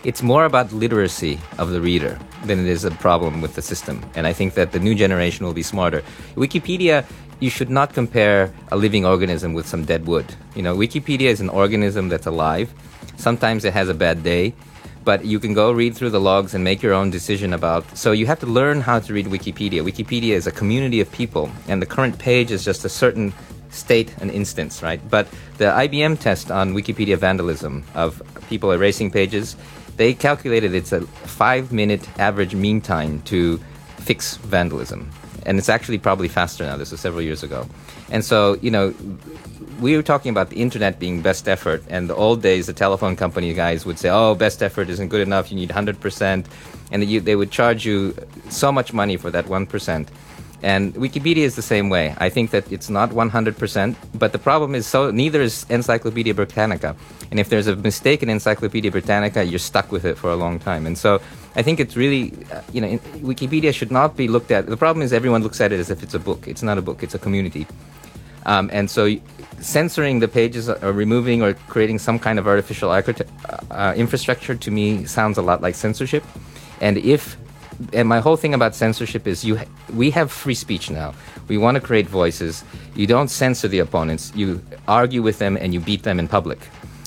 [0.05, 4.01] it's more about literacy of the reader than it is a problem with the system.
[4.15, 6.03] And I think that the new generation will be smarter.
[6.37, 7.05] Wikipedia,
[7.41, 10.27] you should not compare a living organism with some dead wood.
[10.55, 12.73] You know, Wikipedia is an organism that's alive.
[13.17, 14.55] Sometimes it has a bad day,
[15.05, 17.85] but you can go read through the logs and make your own decision about.
[17.97, 19.83] So you have to learn how to read Wikipedia.
[19.83, 23.33] Wikipedia is a community of people, and the current page is just a certain
[23.71, 25.01] state an instance, right?
[25.09, 25.29] But
[25.59, 29.57] the IBM test on Wikipedia vandalism of people erasing pages
[30.01, 33.59] they calculated it's a five minute average mean time to
[33.99, 35.11] fix vandalism.
[35.51, 36.77] And it's actually probably faster now.
[36.77, 37.67] This was several years ago.
[38.09, 38.95] And so, you know,
[39.81, 41.83] we were talking about the internet being best effort.
[41.89, 45.23] And the old days, the telephone company guys would say, oh, best effort isn't good
[45.23, 45.51] enough.
[45.51, 46.47] You need 100%.
[46.93, 48.15] And they would charge you
[48.49, 50.07] so much money for that 1%.
[50.63, 52.15] And Wikipedia is the same way.
[52.19, 56.95] I think that it's not 100%, but the problem is so neither is Encyclopedia Britannica.
[57.33, 60.61] And if there's a mistake in Encyclopedia Britannica, you're stuck with it for a long
[60.61, 60.87] time.
[60.87, 61.21] And so
[61.57, 64.67] I think it's really, uh, you know, Wikipedia should not be looked at.
[64.67, 66.47] The problem is everyone looks at it as if it's a book.
[66.47, 67.67] It's not a book, it's a community.
[68.47, 69.17] Um, and so
[69.61, 73.03] censoring the pages or removing or creating some kind of artificial uh,
[73.71, 76.25] uh, infrastructure to me sounds a lot like censorship.
[76.81, 77.37] And if
[77.95, 79.59] and my whole thing about censorship is you
[79.95, 81.15] we have free speech now.
[81.49, 82.65] We want to create voices.
[82.95, 84.33] You don't censor the opponents.
[84.35, 86.61] You argue with them and you beat them in public.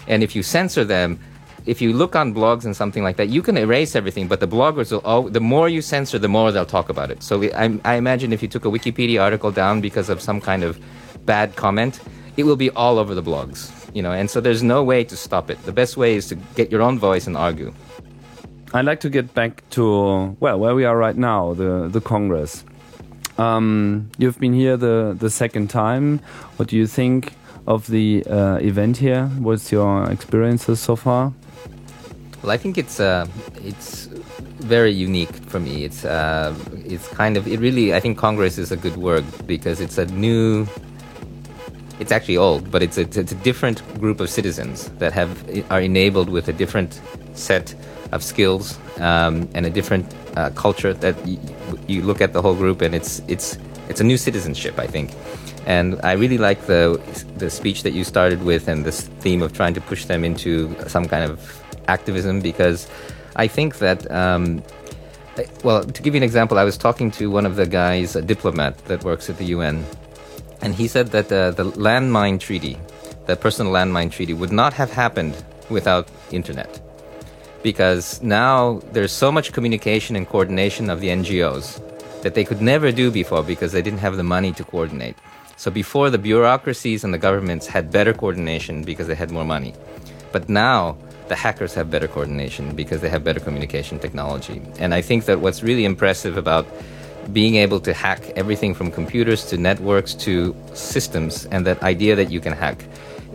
[0.08, 1.20] And if you censor them,
[1.66, 4.48] if you look on blogs and something like that, you can erase everything, but the
[4.48, 7.24] bloggers will, oh, the more you censor, the more they'll talk about it.
[7.24, 10.64] So I, I imagine if you took a Wikipedia article down because of some kind
[10.64, 10.80] of
[11.26, 12.00] bad comment,
[12.36, 15.16] it will be all over the blogs, you know, and so there's no way to
[15.16, 15.64] stop it.
[15.64, 17.74] The best way is to get your own voice and argue.
[18.74, 22.66] I'd like to get back to well where we are right now, the the Congress.
[23.38, 26.20] Um, you've been here the the second time.
[26.58, 27.34] What do you think
[27.68, 29.28] of the uh, event here?
[29.38, 31.34] What's your experiences so far?
[32.44, 33.26] Well, I think it's uh,
[33.64, 34.08] it's
[34.60, 35.86] very unique for me.
[35.86, 36.54] It's uh,
[36.86, 37.94] it's kind of it really.
[37.94, 40.68] I think Congress is a good word because it's a new.
[42.02, 45.32] It's actually old, but it's a, it's a different group of citizens that have
[45.72, 47.00] are enabled with a different
[47.34, 47.74] set
[48.12, 51.40] of skills um, and a different uh, culture that y-
[51.88, 55.12] you look at the whole group and it's it's it's a new citizenship I think
[55.66, 57.00] and I really like the
[57.38, 60.76] the speech that you started with and this theme of trying to push them into
[60.88, 62.88] some kind of activism because
[63.36, 64.64] I think that um,
[65.64, 68.22] well to give you an example I was talking to one of the guys a
[68.22, 69.86] diplomat that works at the UN
[70.62, 72.78] and he said that uh, the landmine treaty
[73.26, 75.36] the personal landmine treaty would not have happened
[75.70, 76.80] without internet
[77.64, 81.82] because now there's so much communication and coordination of the NGOs
[82.22, 85.16] that they could never do before because they didn't have the money to coordinate.
[85.56, 89.74] So before the bureaucracies and the governments had better coordination because they had more money.
[90.32, 90.98] But now
[91.28, 94.62] the hackers have better coordination because they have better communication technology.
[94.80, 96.66] And I think that what's really impressive about
[97.32, 102.30] being able to hack everything from computers to networks to systems and that idea that
[102.30, 102.84] you can hack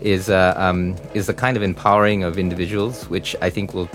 [0.03, 3.89] is uh, um, is the kind of empowering of individuals, which I think will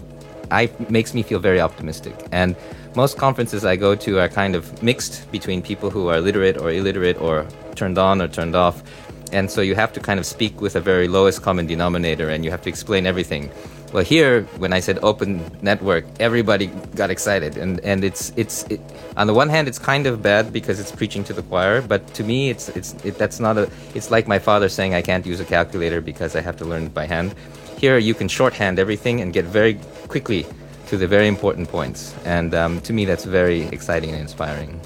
[0.52, 2.16] I makes me feel very optimistic.
[2.32, 2.56] And
[2.96, 6.72] most conferences I go to are kind of mixed between people who are literate or
[6.72, 8.84] illiterate or turned on or turned off.
[9.32, 12.46] And so you have to kind of speak with a very lowest common denominator and
[12.46, 13.50] you have to explain everything.
[13.94, 16.66] Well, here, when I said open network, everybody
[16.96, 17.58] got excited.
[17.58, 18.82] And, and it's, it's it,
[19.16, 21.80] on the one hand, it's kind of bad because it's preaching to the choir.
[21.80, 25.04] But to me, it's, it's, it, that's not a, it's like my father saying I
[25.04, 27.36] can't use a calculator because I have to learn by hand.
[27.78, 29.76] Here, you can shorthand everything and get very
[30.08, 30.48] quickly
[30.88, 32.16] to the very important points.
[32.26, 34.82] And um, to me, that's very exciting and inspiring.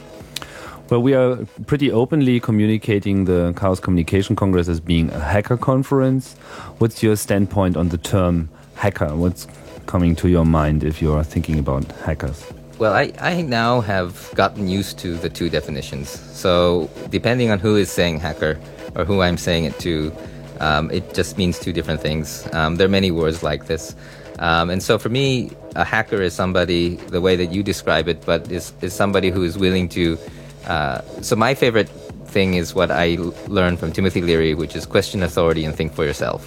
[0.90, 6.34] Well, we are pretty openly communicating the Chaos Communication Congress as being a hacker conference.
[6.80, 9.16] What's your standpoint on the term hacker?
[9.16, 9.48] What's
[9.86, 12.46] coming to your mind if you are thinking about hackers?
[12.78, 16.10] Well, I, I now have gotten used to the two definitions.
[16.10, 18.60] So, depending on who is saying hacker
[18.96, 20.14] or who I'm saying it to,
[20.60, 22.48] um, it just means two different things.
[22.54, 23.96] Um, there are many words like this.
[24.40, 28.24] Um, and so for me, a hacker is somebody, the way that you describe it,
[28.26, 30.18] but is, is somebody who is willing to.
[30.66, 31.90] Uh, so my favorite
[32.28, 33.18] thing is what I
[33.48, 36.46] learned from Timothy Leary, which is question authority and think for yourself.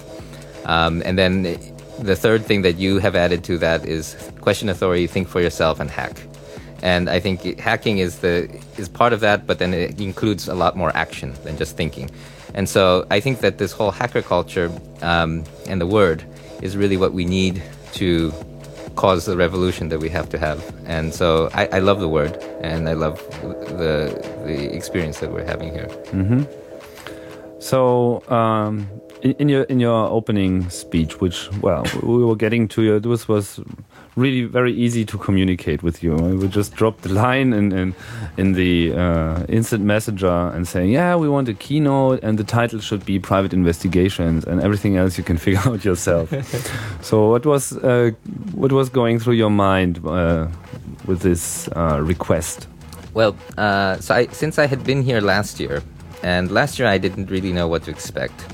[0.65, 1.57] Um, and then
[1.99, 5.79] the third thing that you have added to that is question authority, think for yourself,
[5.79, 6.19] and hack.
[6.81, 10.55] And I think hacking is the is part of that, but then it includes a
[10.55, 12.09] lot more action than just thinking.
[12.53, 14.71] And so I think that this whole hacker culture
[15.01, 16.23] um, and the word
[16.61, 17.61] is really what we need
[17.93, 18.33] to
[18.95, 20.59] cause the revolution that we have to have.
[20.85, 24.11] And so I, I love the word and I love the,
[24.45, 25.89] the experience that we're having here.
[26.11, 26.47] Mm -hmm.
[27.59, 28.89] So, um,
[29.21, 33.27] in, in, your in your opening speech, which well, we were getting to your this
[33.27, 33.59] was
[34.15, 36.15] really very easy to communicate with you.
[36.15, 37.95] We just drop the line in in,
[38.37, 42.79] in the uh, instant messenger and saying, yeah, we want a keynote, and the title
[42.79, 46.29] should be private investigations, and everything else you can figure out yourself.
[47.01, 48.11] so, what was uh,
[48.53, 50.47] what was going through your mind uh,
[51.05, 52.67] with this uh, request?
[53.13, 55.81] Well, uh, so I, since I had been here last year.
[56.23, 58.45] And last year I didn't really know what to expect.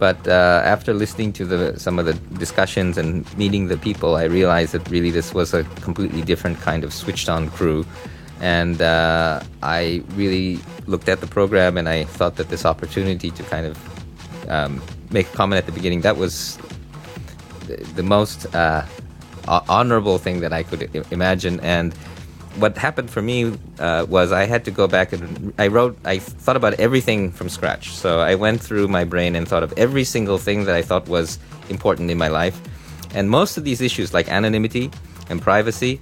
[0.00, 4.24] But uh, after listening to the, some of the discussions and meeting the people, I
[4.24, 7.84] realized that really this was a completely different kind of switched on crew.
[8.40, 13.42] And uh, I really looked at the program and I thought that this opportunity to
[13.42, 13.76] kind of
[14.48, 16.56] um, make a comment at the beginning, that was
[17.66, 18.86] the, the most uh,
[19.46, 21.60] honorable thing that I could imagine.
[21.60, 21.94] And
[22.56, 26.18] what happened for me uh, was I had to go back and I wrote, I
[26.18, 27.90] thought about everything from scratch.
[27.90, 31.08] So I went through my brain and thought of every single thing that I thought
[31.08, 31.38] was
[31.68, 32.60] important in my life.
[33.14, 34.90] And most of these issues, like anonymity
[35.28, 36.00] and privacy,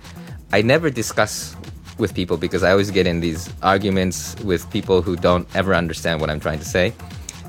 [0.53, 1.55] I never discuss
[1.99, 6.20] with people because I always get in these arguments with people who don't ever understand
[6.20, 6.94] what I'm trying to say.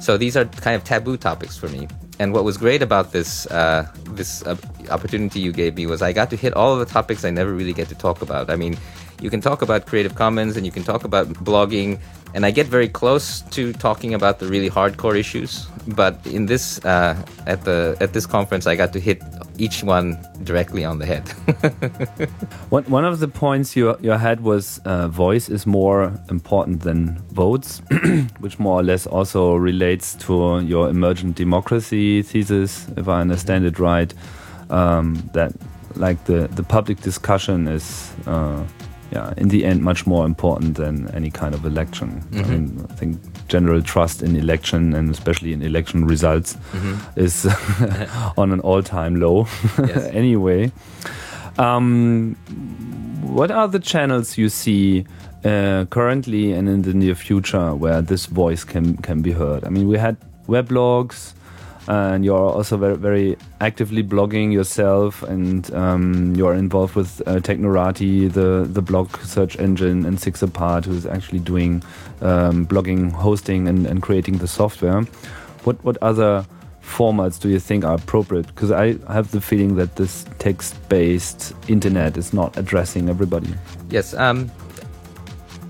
[0.01, 1.87] So these are kind of taboo topics for me.
[2.19, 4.57] And what was great about this uh, this uh,
[4.91, 7.53] opportunity you gave me was I got to hit all of the topics I never
[7.53, 8.49] really get to talk about.
[8.49, 8.77] I mean,
[9.21, 11.99] you can talk about Creative Commons and you can talk about blogging,
[12.33, 15.67] and I get very close to talking about the really hardcore issues.
[15.87, 17.15] But in this uh,
[17.47, 19.21] at the at this conference, I got to hit
[19.59, 21.27] each one directly on the head.
[22.69, 27.17] one, one of the points you, you had was uh, voice is more important than
[27.31, 27.81] votes,
[28.39, 33.79] which more or less also relates to your emergent democracy thesis, if I understand it
[33.79, 34.13] right.
[34.69, 35.51] Um, that
[35.95, 38.63] like the, the public discussion is uh,
[39.11, 42.09] yeah, in the end, much more important than any kind of election.
[42.09, 42.37] Mm -hmm.
[42.37, 42.51] I, mm-hmm.
[42.51, 47.23] mean, I, think general trust in election and especially in election results mm -hmm.
[47.25, 47.47] is
[48.41, 49.47] on an all-time low.
[50.21, 50.71] anyway,
[51.57, 52.35] um,
[53.33, 55.05] what are the channels you see
[55.45, 59.63] uh, currently and in the near future where this voice can can be heard?
[59.63, 60.15] I mean, we had
[60.47, 61.33] weblogs
[61.89, 68.31] and you're also very, very actively blogging yourself, and um, you're involved with uh, Technorati,
[68.31, 71.83] the the blog search engine, and Six Apart, who's actually doing
[72.21, 75.01] um, blogging, hosting, and, and creating the software.
[75.63, 76.45] What what other
[76.83, 78.47] formats do you think are appropriate?
[78.47, 83.53] Because I have the feeling that this text-based internet is not addressing everybody.
[83.89, 84.13] Yes.
[84.13, 84.51] Um,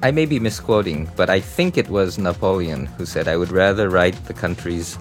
[0.02, 3.90] I may be misquoting, but I think it was Napoleon who said, I would rather
[3.90, 4.98] write the country's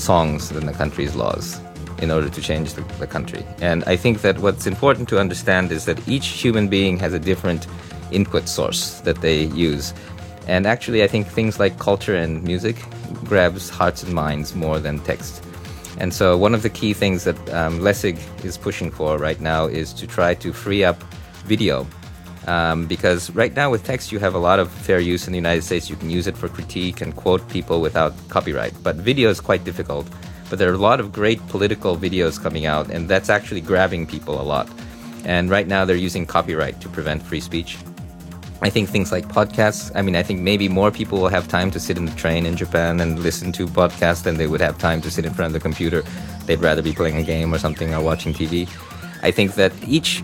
[0.00, 1.60] songs than the country's laws
[2.02, 3.44] in order to change the, the, country.
[3.60, 7.18] And I think that what's important to understand is that each human being has a
[7.18, 7.66] different
[8.10, 9.92] input source that they use.
[10.46, 12.76] And actually, I think things like culture and music
[13.24, 15.44] grabs hearts and minds more than text.
[15.98, 19.66] And so, one of the key things that um, Lessig is pushing for right now
[19.66, 21.02] is to try to free up
[21.44, 21.86] video
[22.46, 25.38] um, because right now with text you have a lot of fair use in the
[25.38, 25.90] United States.
[25.90, 28.74] You can use it for critique and quote people without copyright.
[28.82, 30.06] But video is quite difficult.
[30.48, 34.06] But there are a lot of great political videos coming out, and that's actually grabbing
[34.06, 34.68] people a lot.
[35.24, 37.78] And right now they're using copyright to prevent free speech.
[38.62, 39.90] I think things like podcasts.
[39.94, 42.44] I mean, I think maybe more people will have time to sit in the train
[42.44, 45.46] in Japan and listen to podcasts than they would have time to sit in front
[45.46, 46.02] of the computer.
[46.44, 48.68] They'd rather be playing a game or something or watching TV.
[49.22, 50.22] I think that each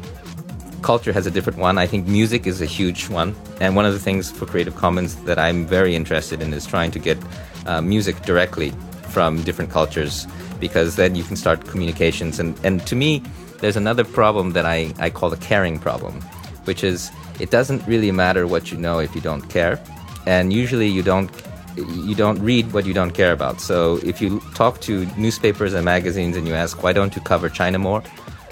[0.82, 1.78] culture has a different one.
[1.78, 3.34] I think music is a huge one.
[3.60, 6.90] And one of the things for Creative Commons that I'm very interested in is trying
[6.92, 7.18] to get
[7.66, 8.70] uh, music directly
[9.08, 10.26] from different cultures
[10.60, 12.38] because then you can start communications.
[12.38, 13.22] And, and to me,
[13.60, 16.20] there's another problem that I, I call the caring problem,
[16.64, 17.10] which is
[17.40, 19.80] it doesn't really matter what you know if you don't care.
[20.26, 21.30] And usually you don't
[21.76, 23.60] you don't read what you don't care about.
[23.60, 27.50] So if you talk to newspapers and magazines and you ask why don't you cover
[27.50, 28.02] China more,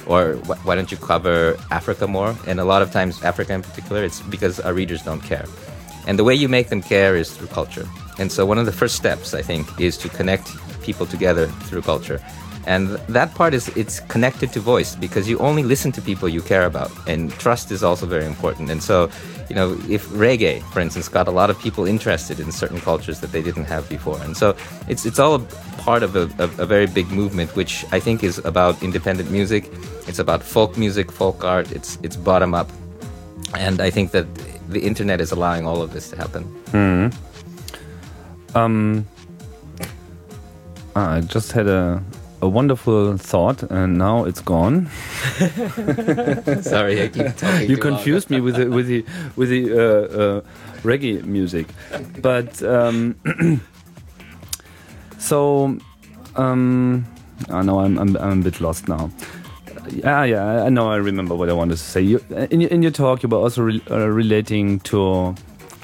[0.07, 0.34] or
[0.64, 2.34] why don't you cover Africa more?
[2.46, 5.46] And a lot of times, Africa in particular, it's because our readers don't care.
[6.07, 7.88] And the way you make them care is through culture.
[8.18, 10.50] And so, one of the first steps, I think, is to connect
[10.82, 12.20] people together through culture.
[12.66, 16.40] And that part is it's connected to voice because you only listen to people you
[16.40, 18.70] care about, and trust is also very important.
[18.70, 19.11] And so,
[19.55, 23.20] you know, if reggae, for instance, got a lot of people interested in certain cultures
[23.20, 24.57] that they didn't have before, and so
[24.88, 25.38] it's it's all
[25.78, 29.70] part of a, a, a very big movement, which I think is about independent music.
[30.09, 31.70] It's about folk music, folk art.
[31.70, 32.68] It's it's bottom up,
[33.55, 34.26] and I think that
[34.68, 36.42] the internet is allowing all of this to happen.
[36.72, 37.09] Hmm.
[38.57, 39.07] Um.
[40.96, 42.02] I just had a
[42.45, 44.88] a wonderful thought, and now it's gone.
[46.62, 47.70] Sorry, I keep talking.
[47.70, 49.05] You confused me with the with the
[49.36, 49.82] with the uh,
[50.22, 50.40] uh,
[50.82, 51.66] reggae music,
[52.20, 53.16] but um,
[55.24, 55.78] So,
[56.36, 57.07] um,
[57.49, 59.11] I know I'm, I'm, I'm a bit lost now.
[59.88, 60.90] Yeah, yeah, I know.
[60.90, 62.03] I remember what I wanted to say.
[62.03, 62.20] You,
[62.51, 65.34] in, your, in your talk, you were also re, uh, relating to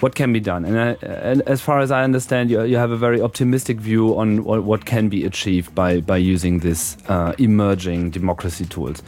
[0.00, 2.90] what can be done, and, I, and, as far as I understand, you, you have
[2.90, 8.10] a very optimistic view on what, can be achieved by by using these uh, emerging
[8.10, 9.02] democracy tools.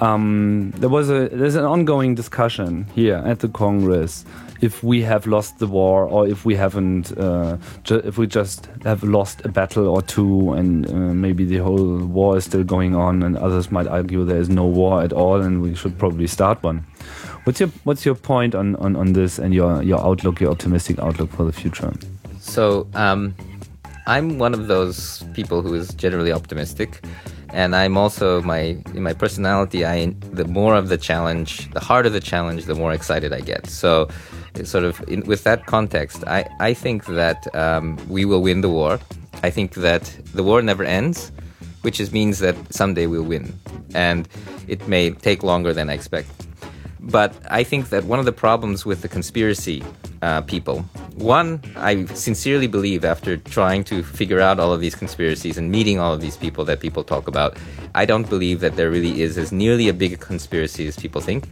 [0.00, 4.24] Um, there was a there's an ongoing discussion here at the Congress
[4.60, 7.56] if we have lost the war or if we haven't, uh,
[7.88, 12.36] if we just have lost a battle or two and uh, maybe the whole war
[12.36, 15.62] is still going on, and others might argue there is no war at all and
[15.62, 16.84] we should probably start one.
[17.48, 20.98] What's your What's your point on, on, on this and your your outlook, your optimistic
[20.98, 21.90] outlook for the future?
[22.40, 23.34] So um,
[24.06, 27.02] I'm one of those people who is generally optimistic
[27.48, 29.86] and I'm also my in my personality.
[29.86, 33.66] I the more of the challenge, the harder the challenge, the more excited I get.
[33.66, 34.10] So,
[34.64, 38.68] sort of in, with that context, I I think that um, we will win the
[38.68, 39.00] war.
[39.42, 41.32] I think that the war never ends,
[41.80, 43.58] which is, means that someday we'll win,
[43.94, 44.28] and
[44.66, 46.47] it may take longer than I expect.
[47.08, 49.82] But I think that one of the problems with the conspiracy
[50.20, 50.82] uh, people,
[51.16, 55.98] one, I sincerely believe after trying to figure out all of these conspiracies and meeting
[55.98, 57.56] all of these people that people talk about,
[57.94, 61.48] I don't believe that there really is as nearly a big conspiracy as people think.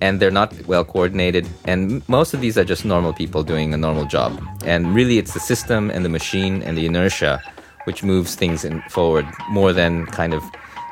[0.00, 1.48] And they're not well coordinated.
[1.64, 4.40] And most of these are just normal people doing a normal job.
[4.64, 7.42] And really, it's the system and the machine and the inertia
[7.84, 10.44] which moves things in forward more than kind of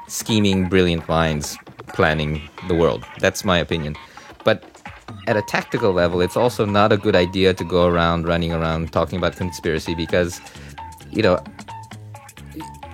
[0.09, 1.57] scheming, brilliant minds
[1.93, 3.05] planning the world.
[3.19, 3.97] That's my opinion.
[4.45, 4.65] But
[5.27, 8.93] at a tactical level, it's also not a good idea to go around running around
[8.93, 10.41] talking about conspiracy because,
[11.11, 11.43] you know,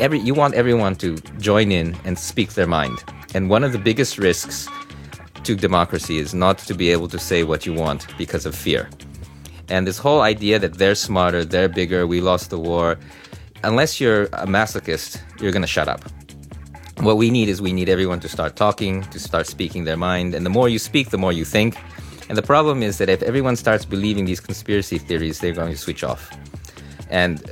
[0.01, 2.99] every you want everyone to join in and speak their mind.
[3.35, 4.69] And one of the biggest risks
[5.45, 8.89] to democracy is not to be able to say what you want because of fear.
[9.69, 12.99] And this whole idea that they're smarter, they're bigger, we lost the war,
[13.65, 16.03] unless you're a masochist, you're going to shut up
[17.01, 20.35] what we need is we need everyone to start talking, to start speaking their mind.
[20.35, 21.77] And the more you speak, the more you think.
[22.29, 25.79] And the problem is that if everyone starts believing these conspiracy theories, they're going to
[25.79, 26.31] switch off
[27.11, 27.45] and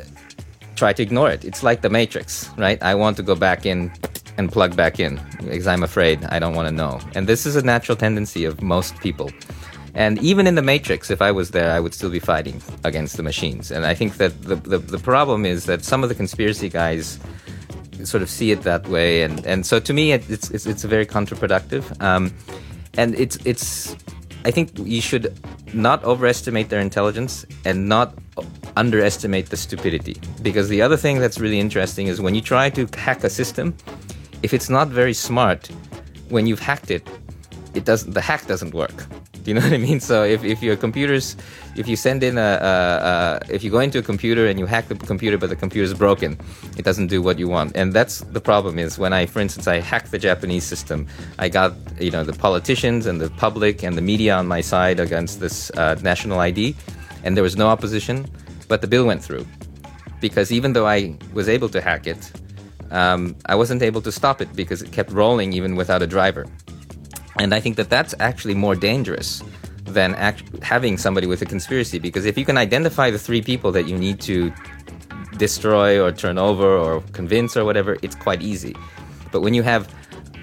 [0.76, 1.44] try to ignore it.
[1.44, 2.82] It's like the Matrix, right?
[2.82, 3.92] I want to go back in
[4.36, 7.00] and plug back in because I'm afraid I don't want to know.
[7.14, 9.30] And this is a natural tendency of most people.
[9.94, 13.16] And even in the Matrix, if I was there, I would still be fighting against
[13.16, 13.70] the machines.
[13.70, 17.20] And I think that the, the, the problem is that some of the conspiracy guys
[18.04, 21.06] sort of see it that way, and and so to me, it's it's it's very
[21.06, 21.84] counterproductive.
[22.02, 22.32] Um,
[22.96, 23.96] and it's it's
[24.44, 25.38] I think you should
[25.72, 28.14] not overestimate their intelligence and not
[28.76, 30.16] underestimate the stupidity.
[30.42, 33.74] Because the other thing that's really interesting is when you try to hack a system,
[34.42, 35.68] if it's not very smart,
[36.28, 37.08] when you've hacked it,
[37.74, 39.06] it doesn't the hack doesn't work.
[39.44, 40.00] Do you know what I mean?
[40.00, 41.36] So if, if your computers,
[41.76, 44.66] if you send in a, a, a, if you go into a computer and you
[44.66, 46.38] hack the computer, but the computer is broken,
[46.78, 47.76] it doesn't do what you want.
[47.76, 51.06] And that's the problem is when I, for instance, I hacked the Japanese system,
[51.38, 54.98] I got, you know, the politicians and the public and the media on my side
[54.98, 56.74] against this uh, national ID,
[57.22, 58.26] and there was no opposition,
[58.66, 59.46] but the bill went through.
[60.20, 62.32] Because even though I was able to hack it,
[62.90, 66.46] um, I wasn't able to stop it because it kept rolling even without a driver.
[67.36, 69.42] And I think that that's actually more dangerous
[69.84, 73.70] than act- having somebody with a conspiracy because if you can identify the three people
[73.72, 74.52] that you need to
[75.36, 78.74] destroy or turn over or convince or whatever, it's quite easy.
[79.32, 79.92] But when you have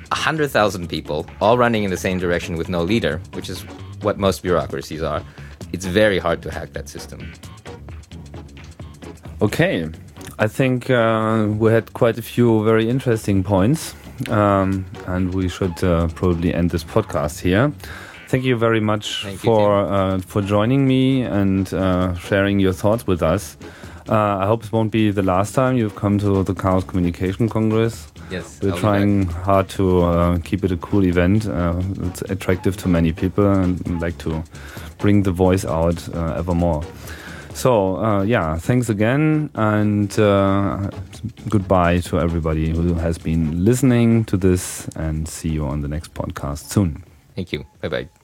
[0.09, 3.61] 100,000 people all running in the same direction with no leader, which is
[4.01, 5.23] what most bureaucracies are,
[5.71, 7.31] it's very hard to hack that system.
[9.41, 9.89] Okay.
[10.37, 13.95] I think uh, we had quite a few very interesting points.
[14.29, 17.71] Um, and we should uh, probably end this podcast here.
[18.27, 23.05] Thank you very much Thank for uh, for joining me and uh, sharing your thoughts
[23.05, 23.57] with us.
[24.09, 27.49] Uh, I hope it won't be the last time you've come to the Chaos Communication
[27.49, 28.07] Congress.
[28.29, 31.45] Yes, we're I'll trying hard to uh, keep it a cool event.
[31.47, 34.43] Uh, it's attractive to many people and like to
[34.97, 36.83] bring the voice out ever more.
[37.53, 40.89] So, uh, yeah, thanks again, and uh,
[41.49, 46.13] goodbye to everybody who has been listening to this, and see you on the next
[46.13, 47.03] podcast soon.
[47.35, 47.65] Thank you.
[47.81, 48.20] Bye bye.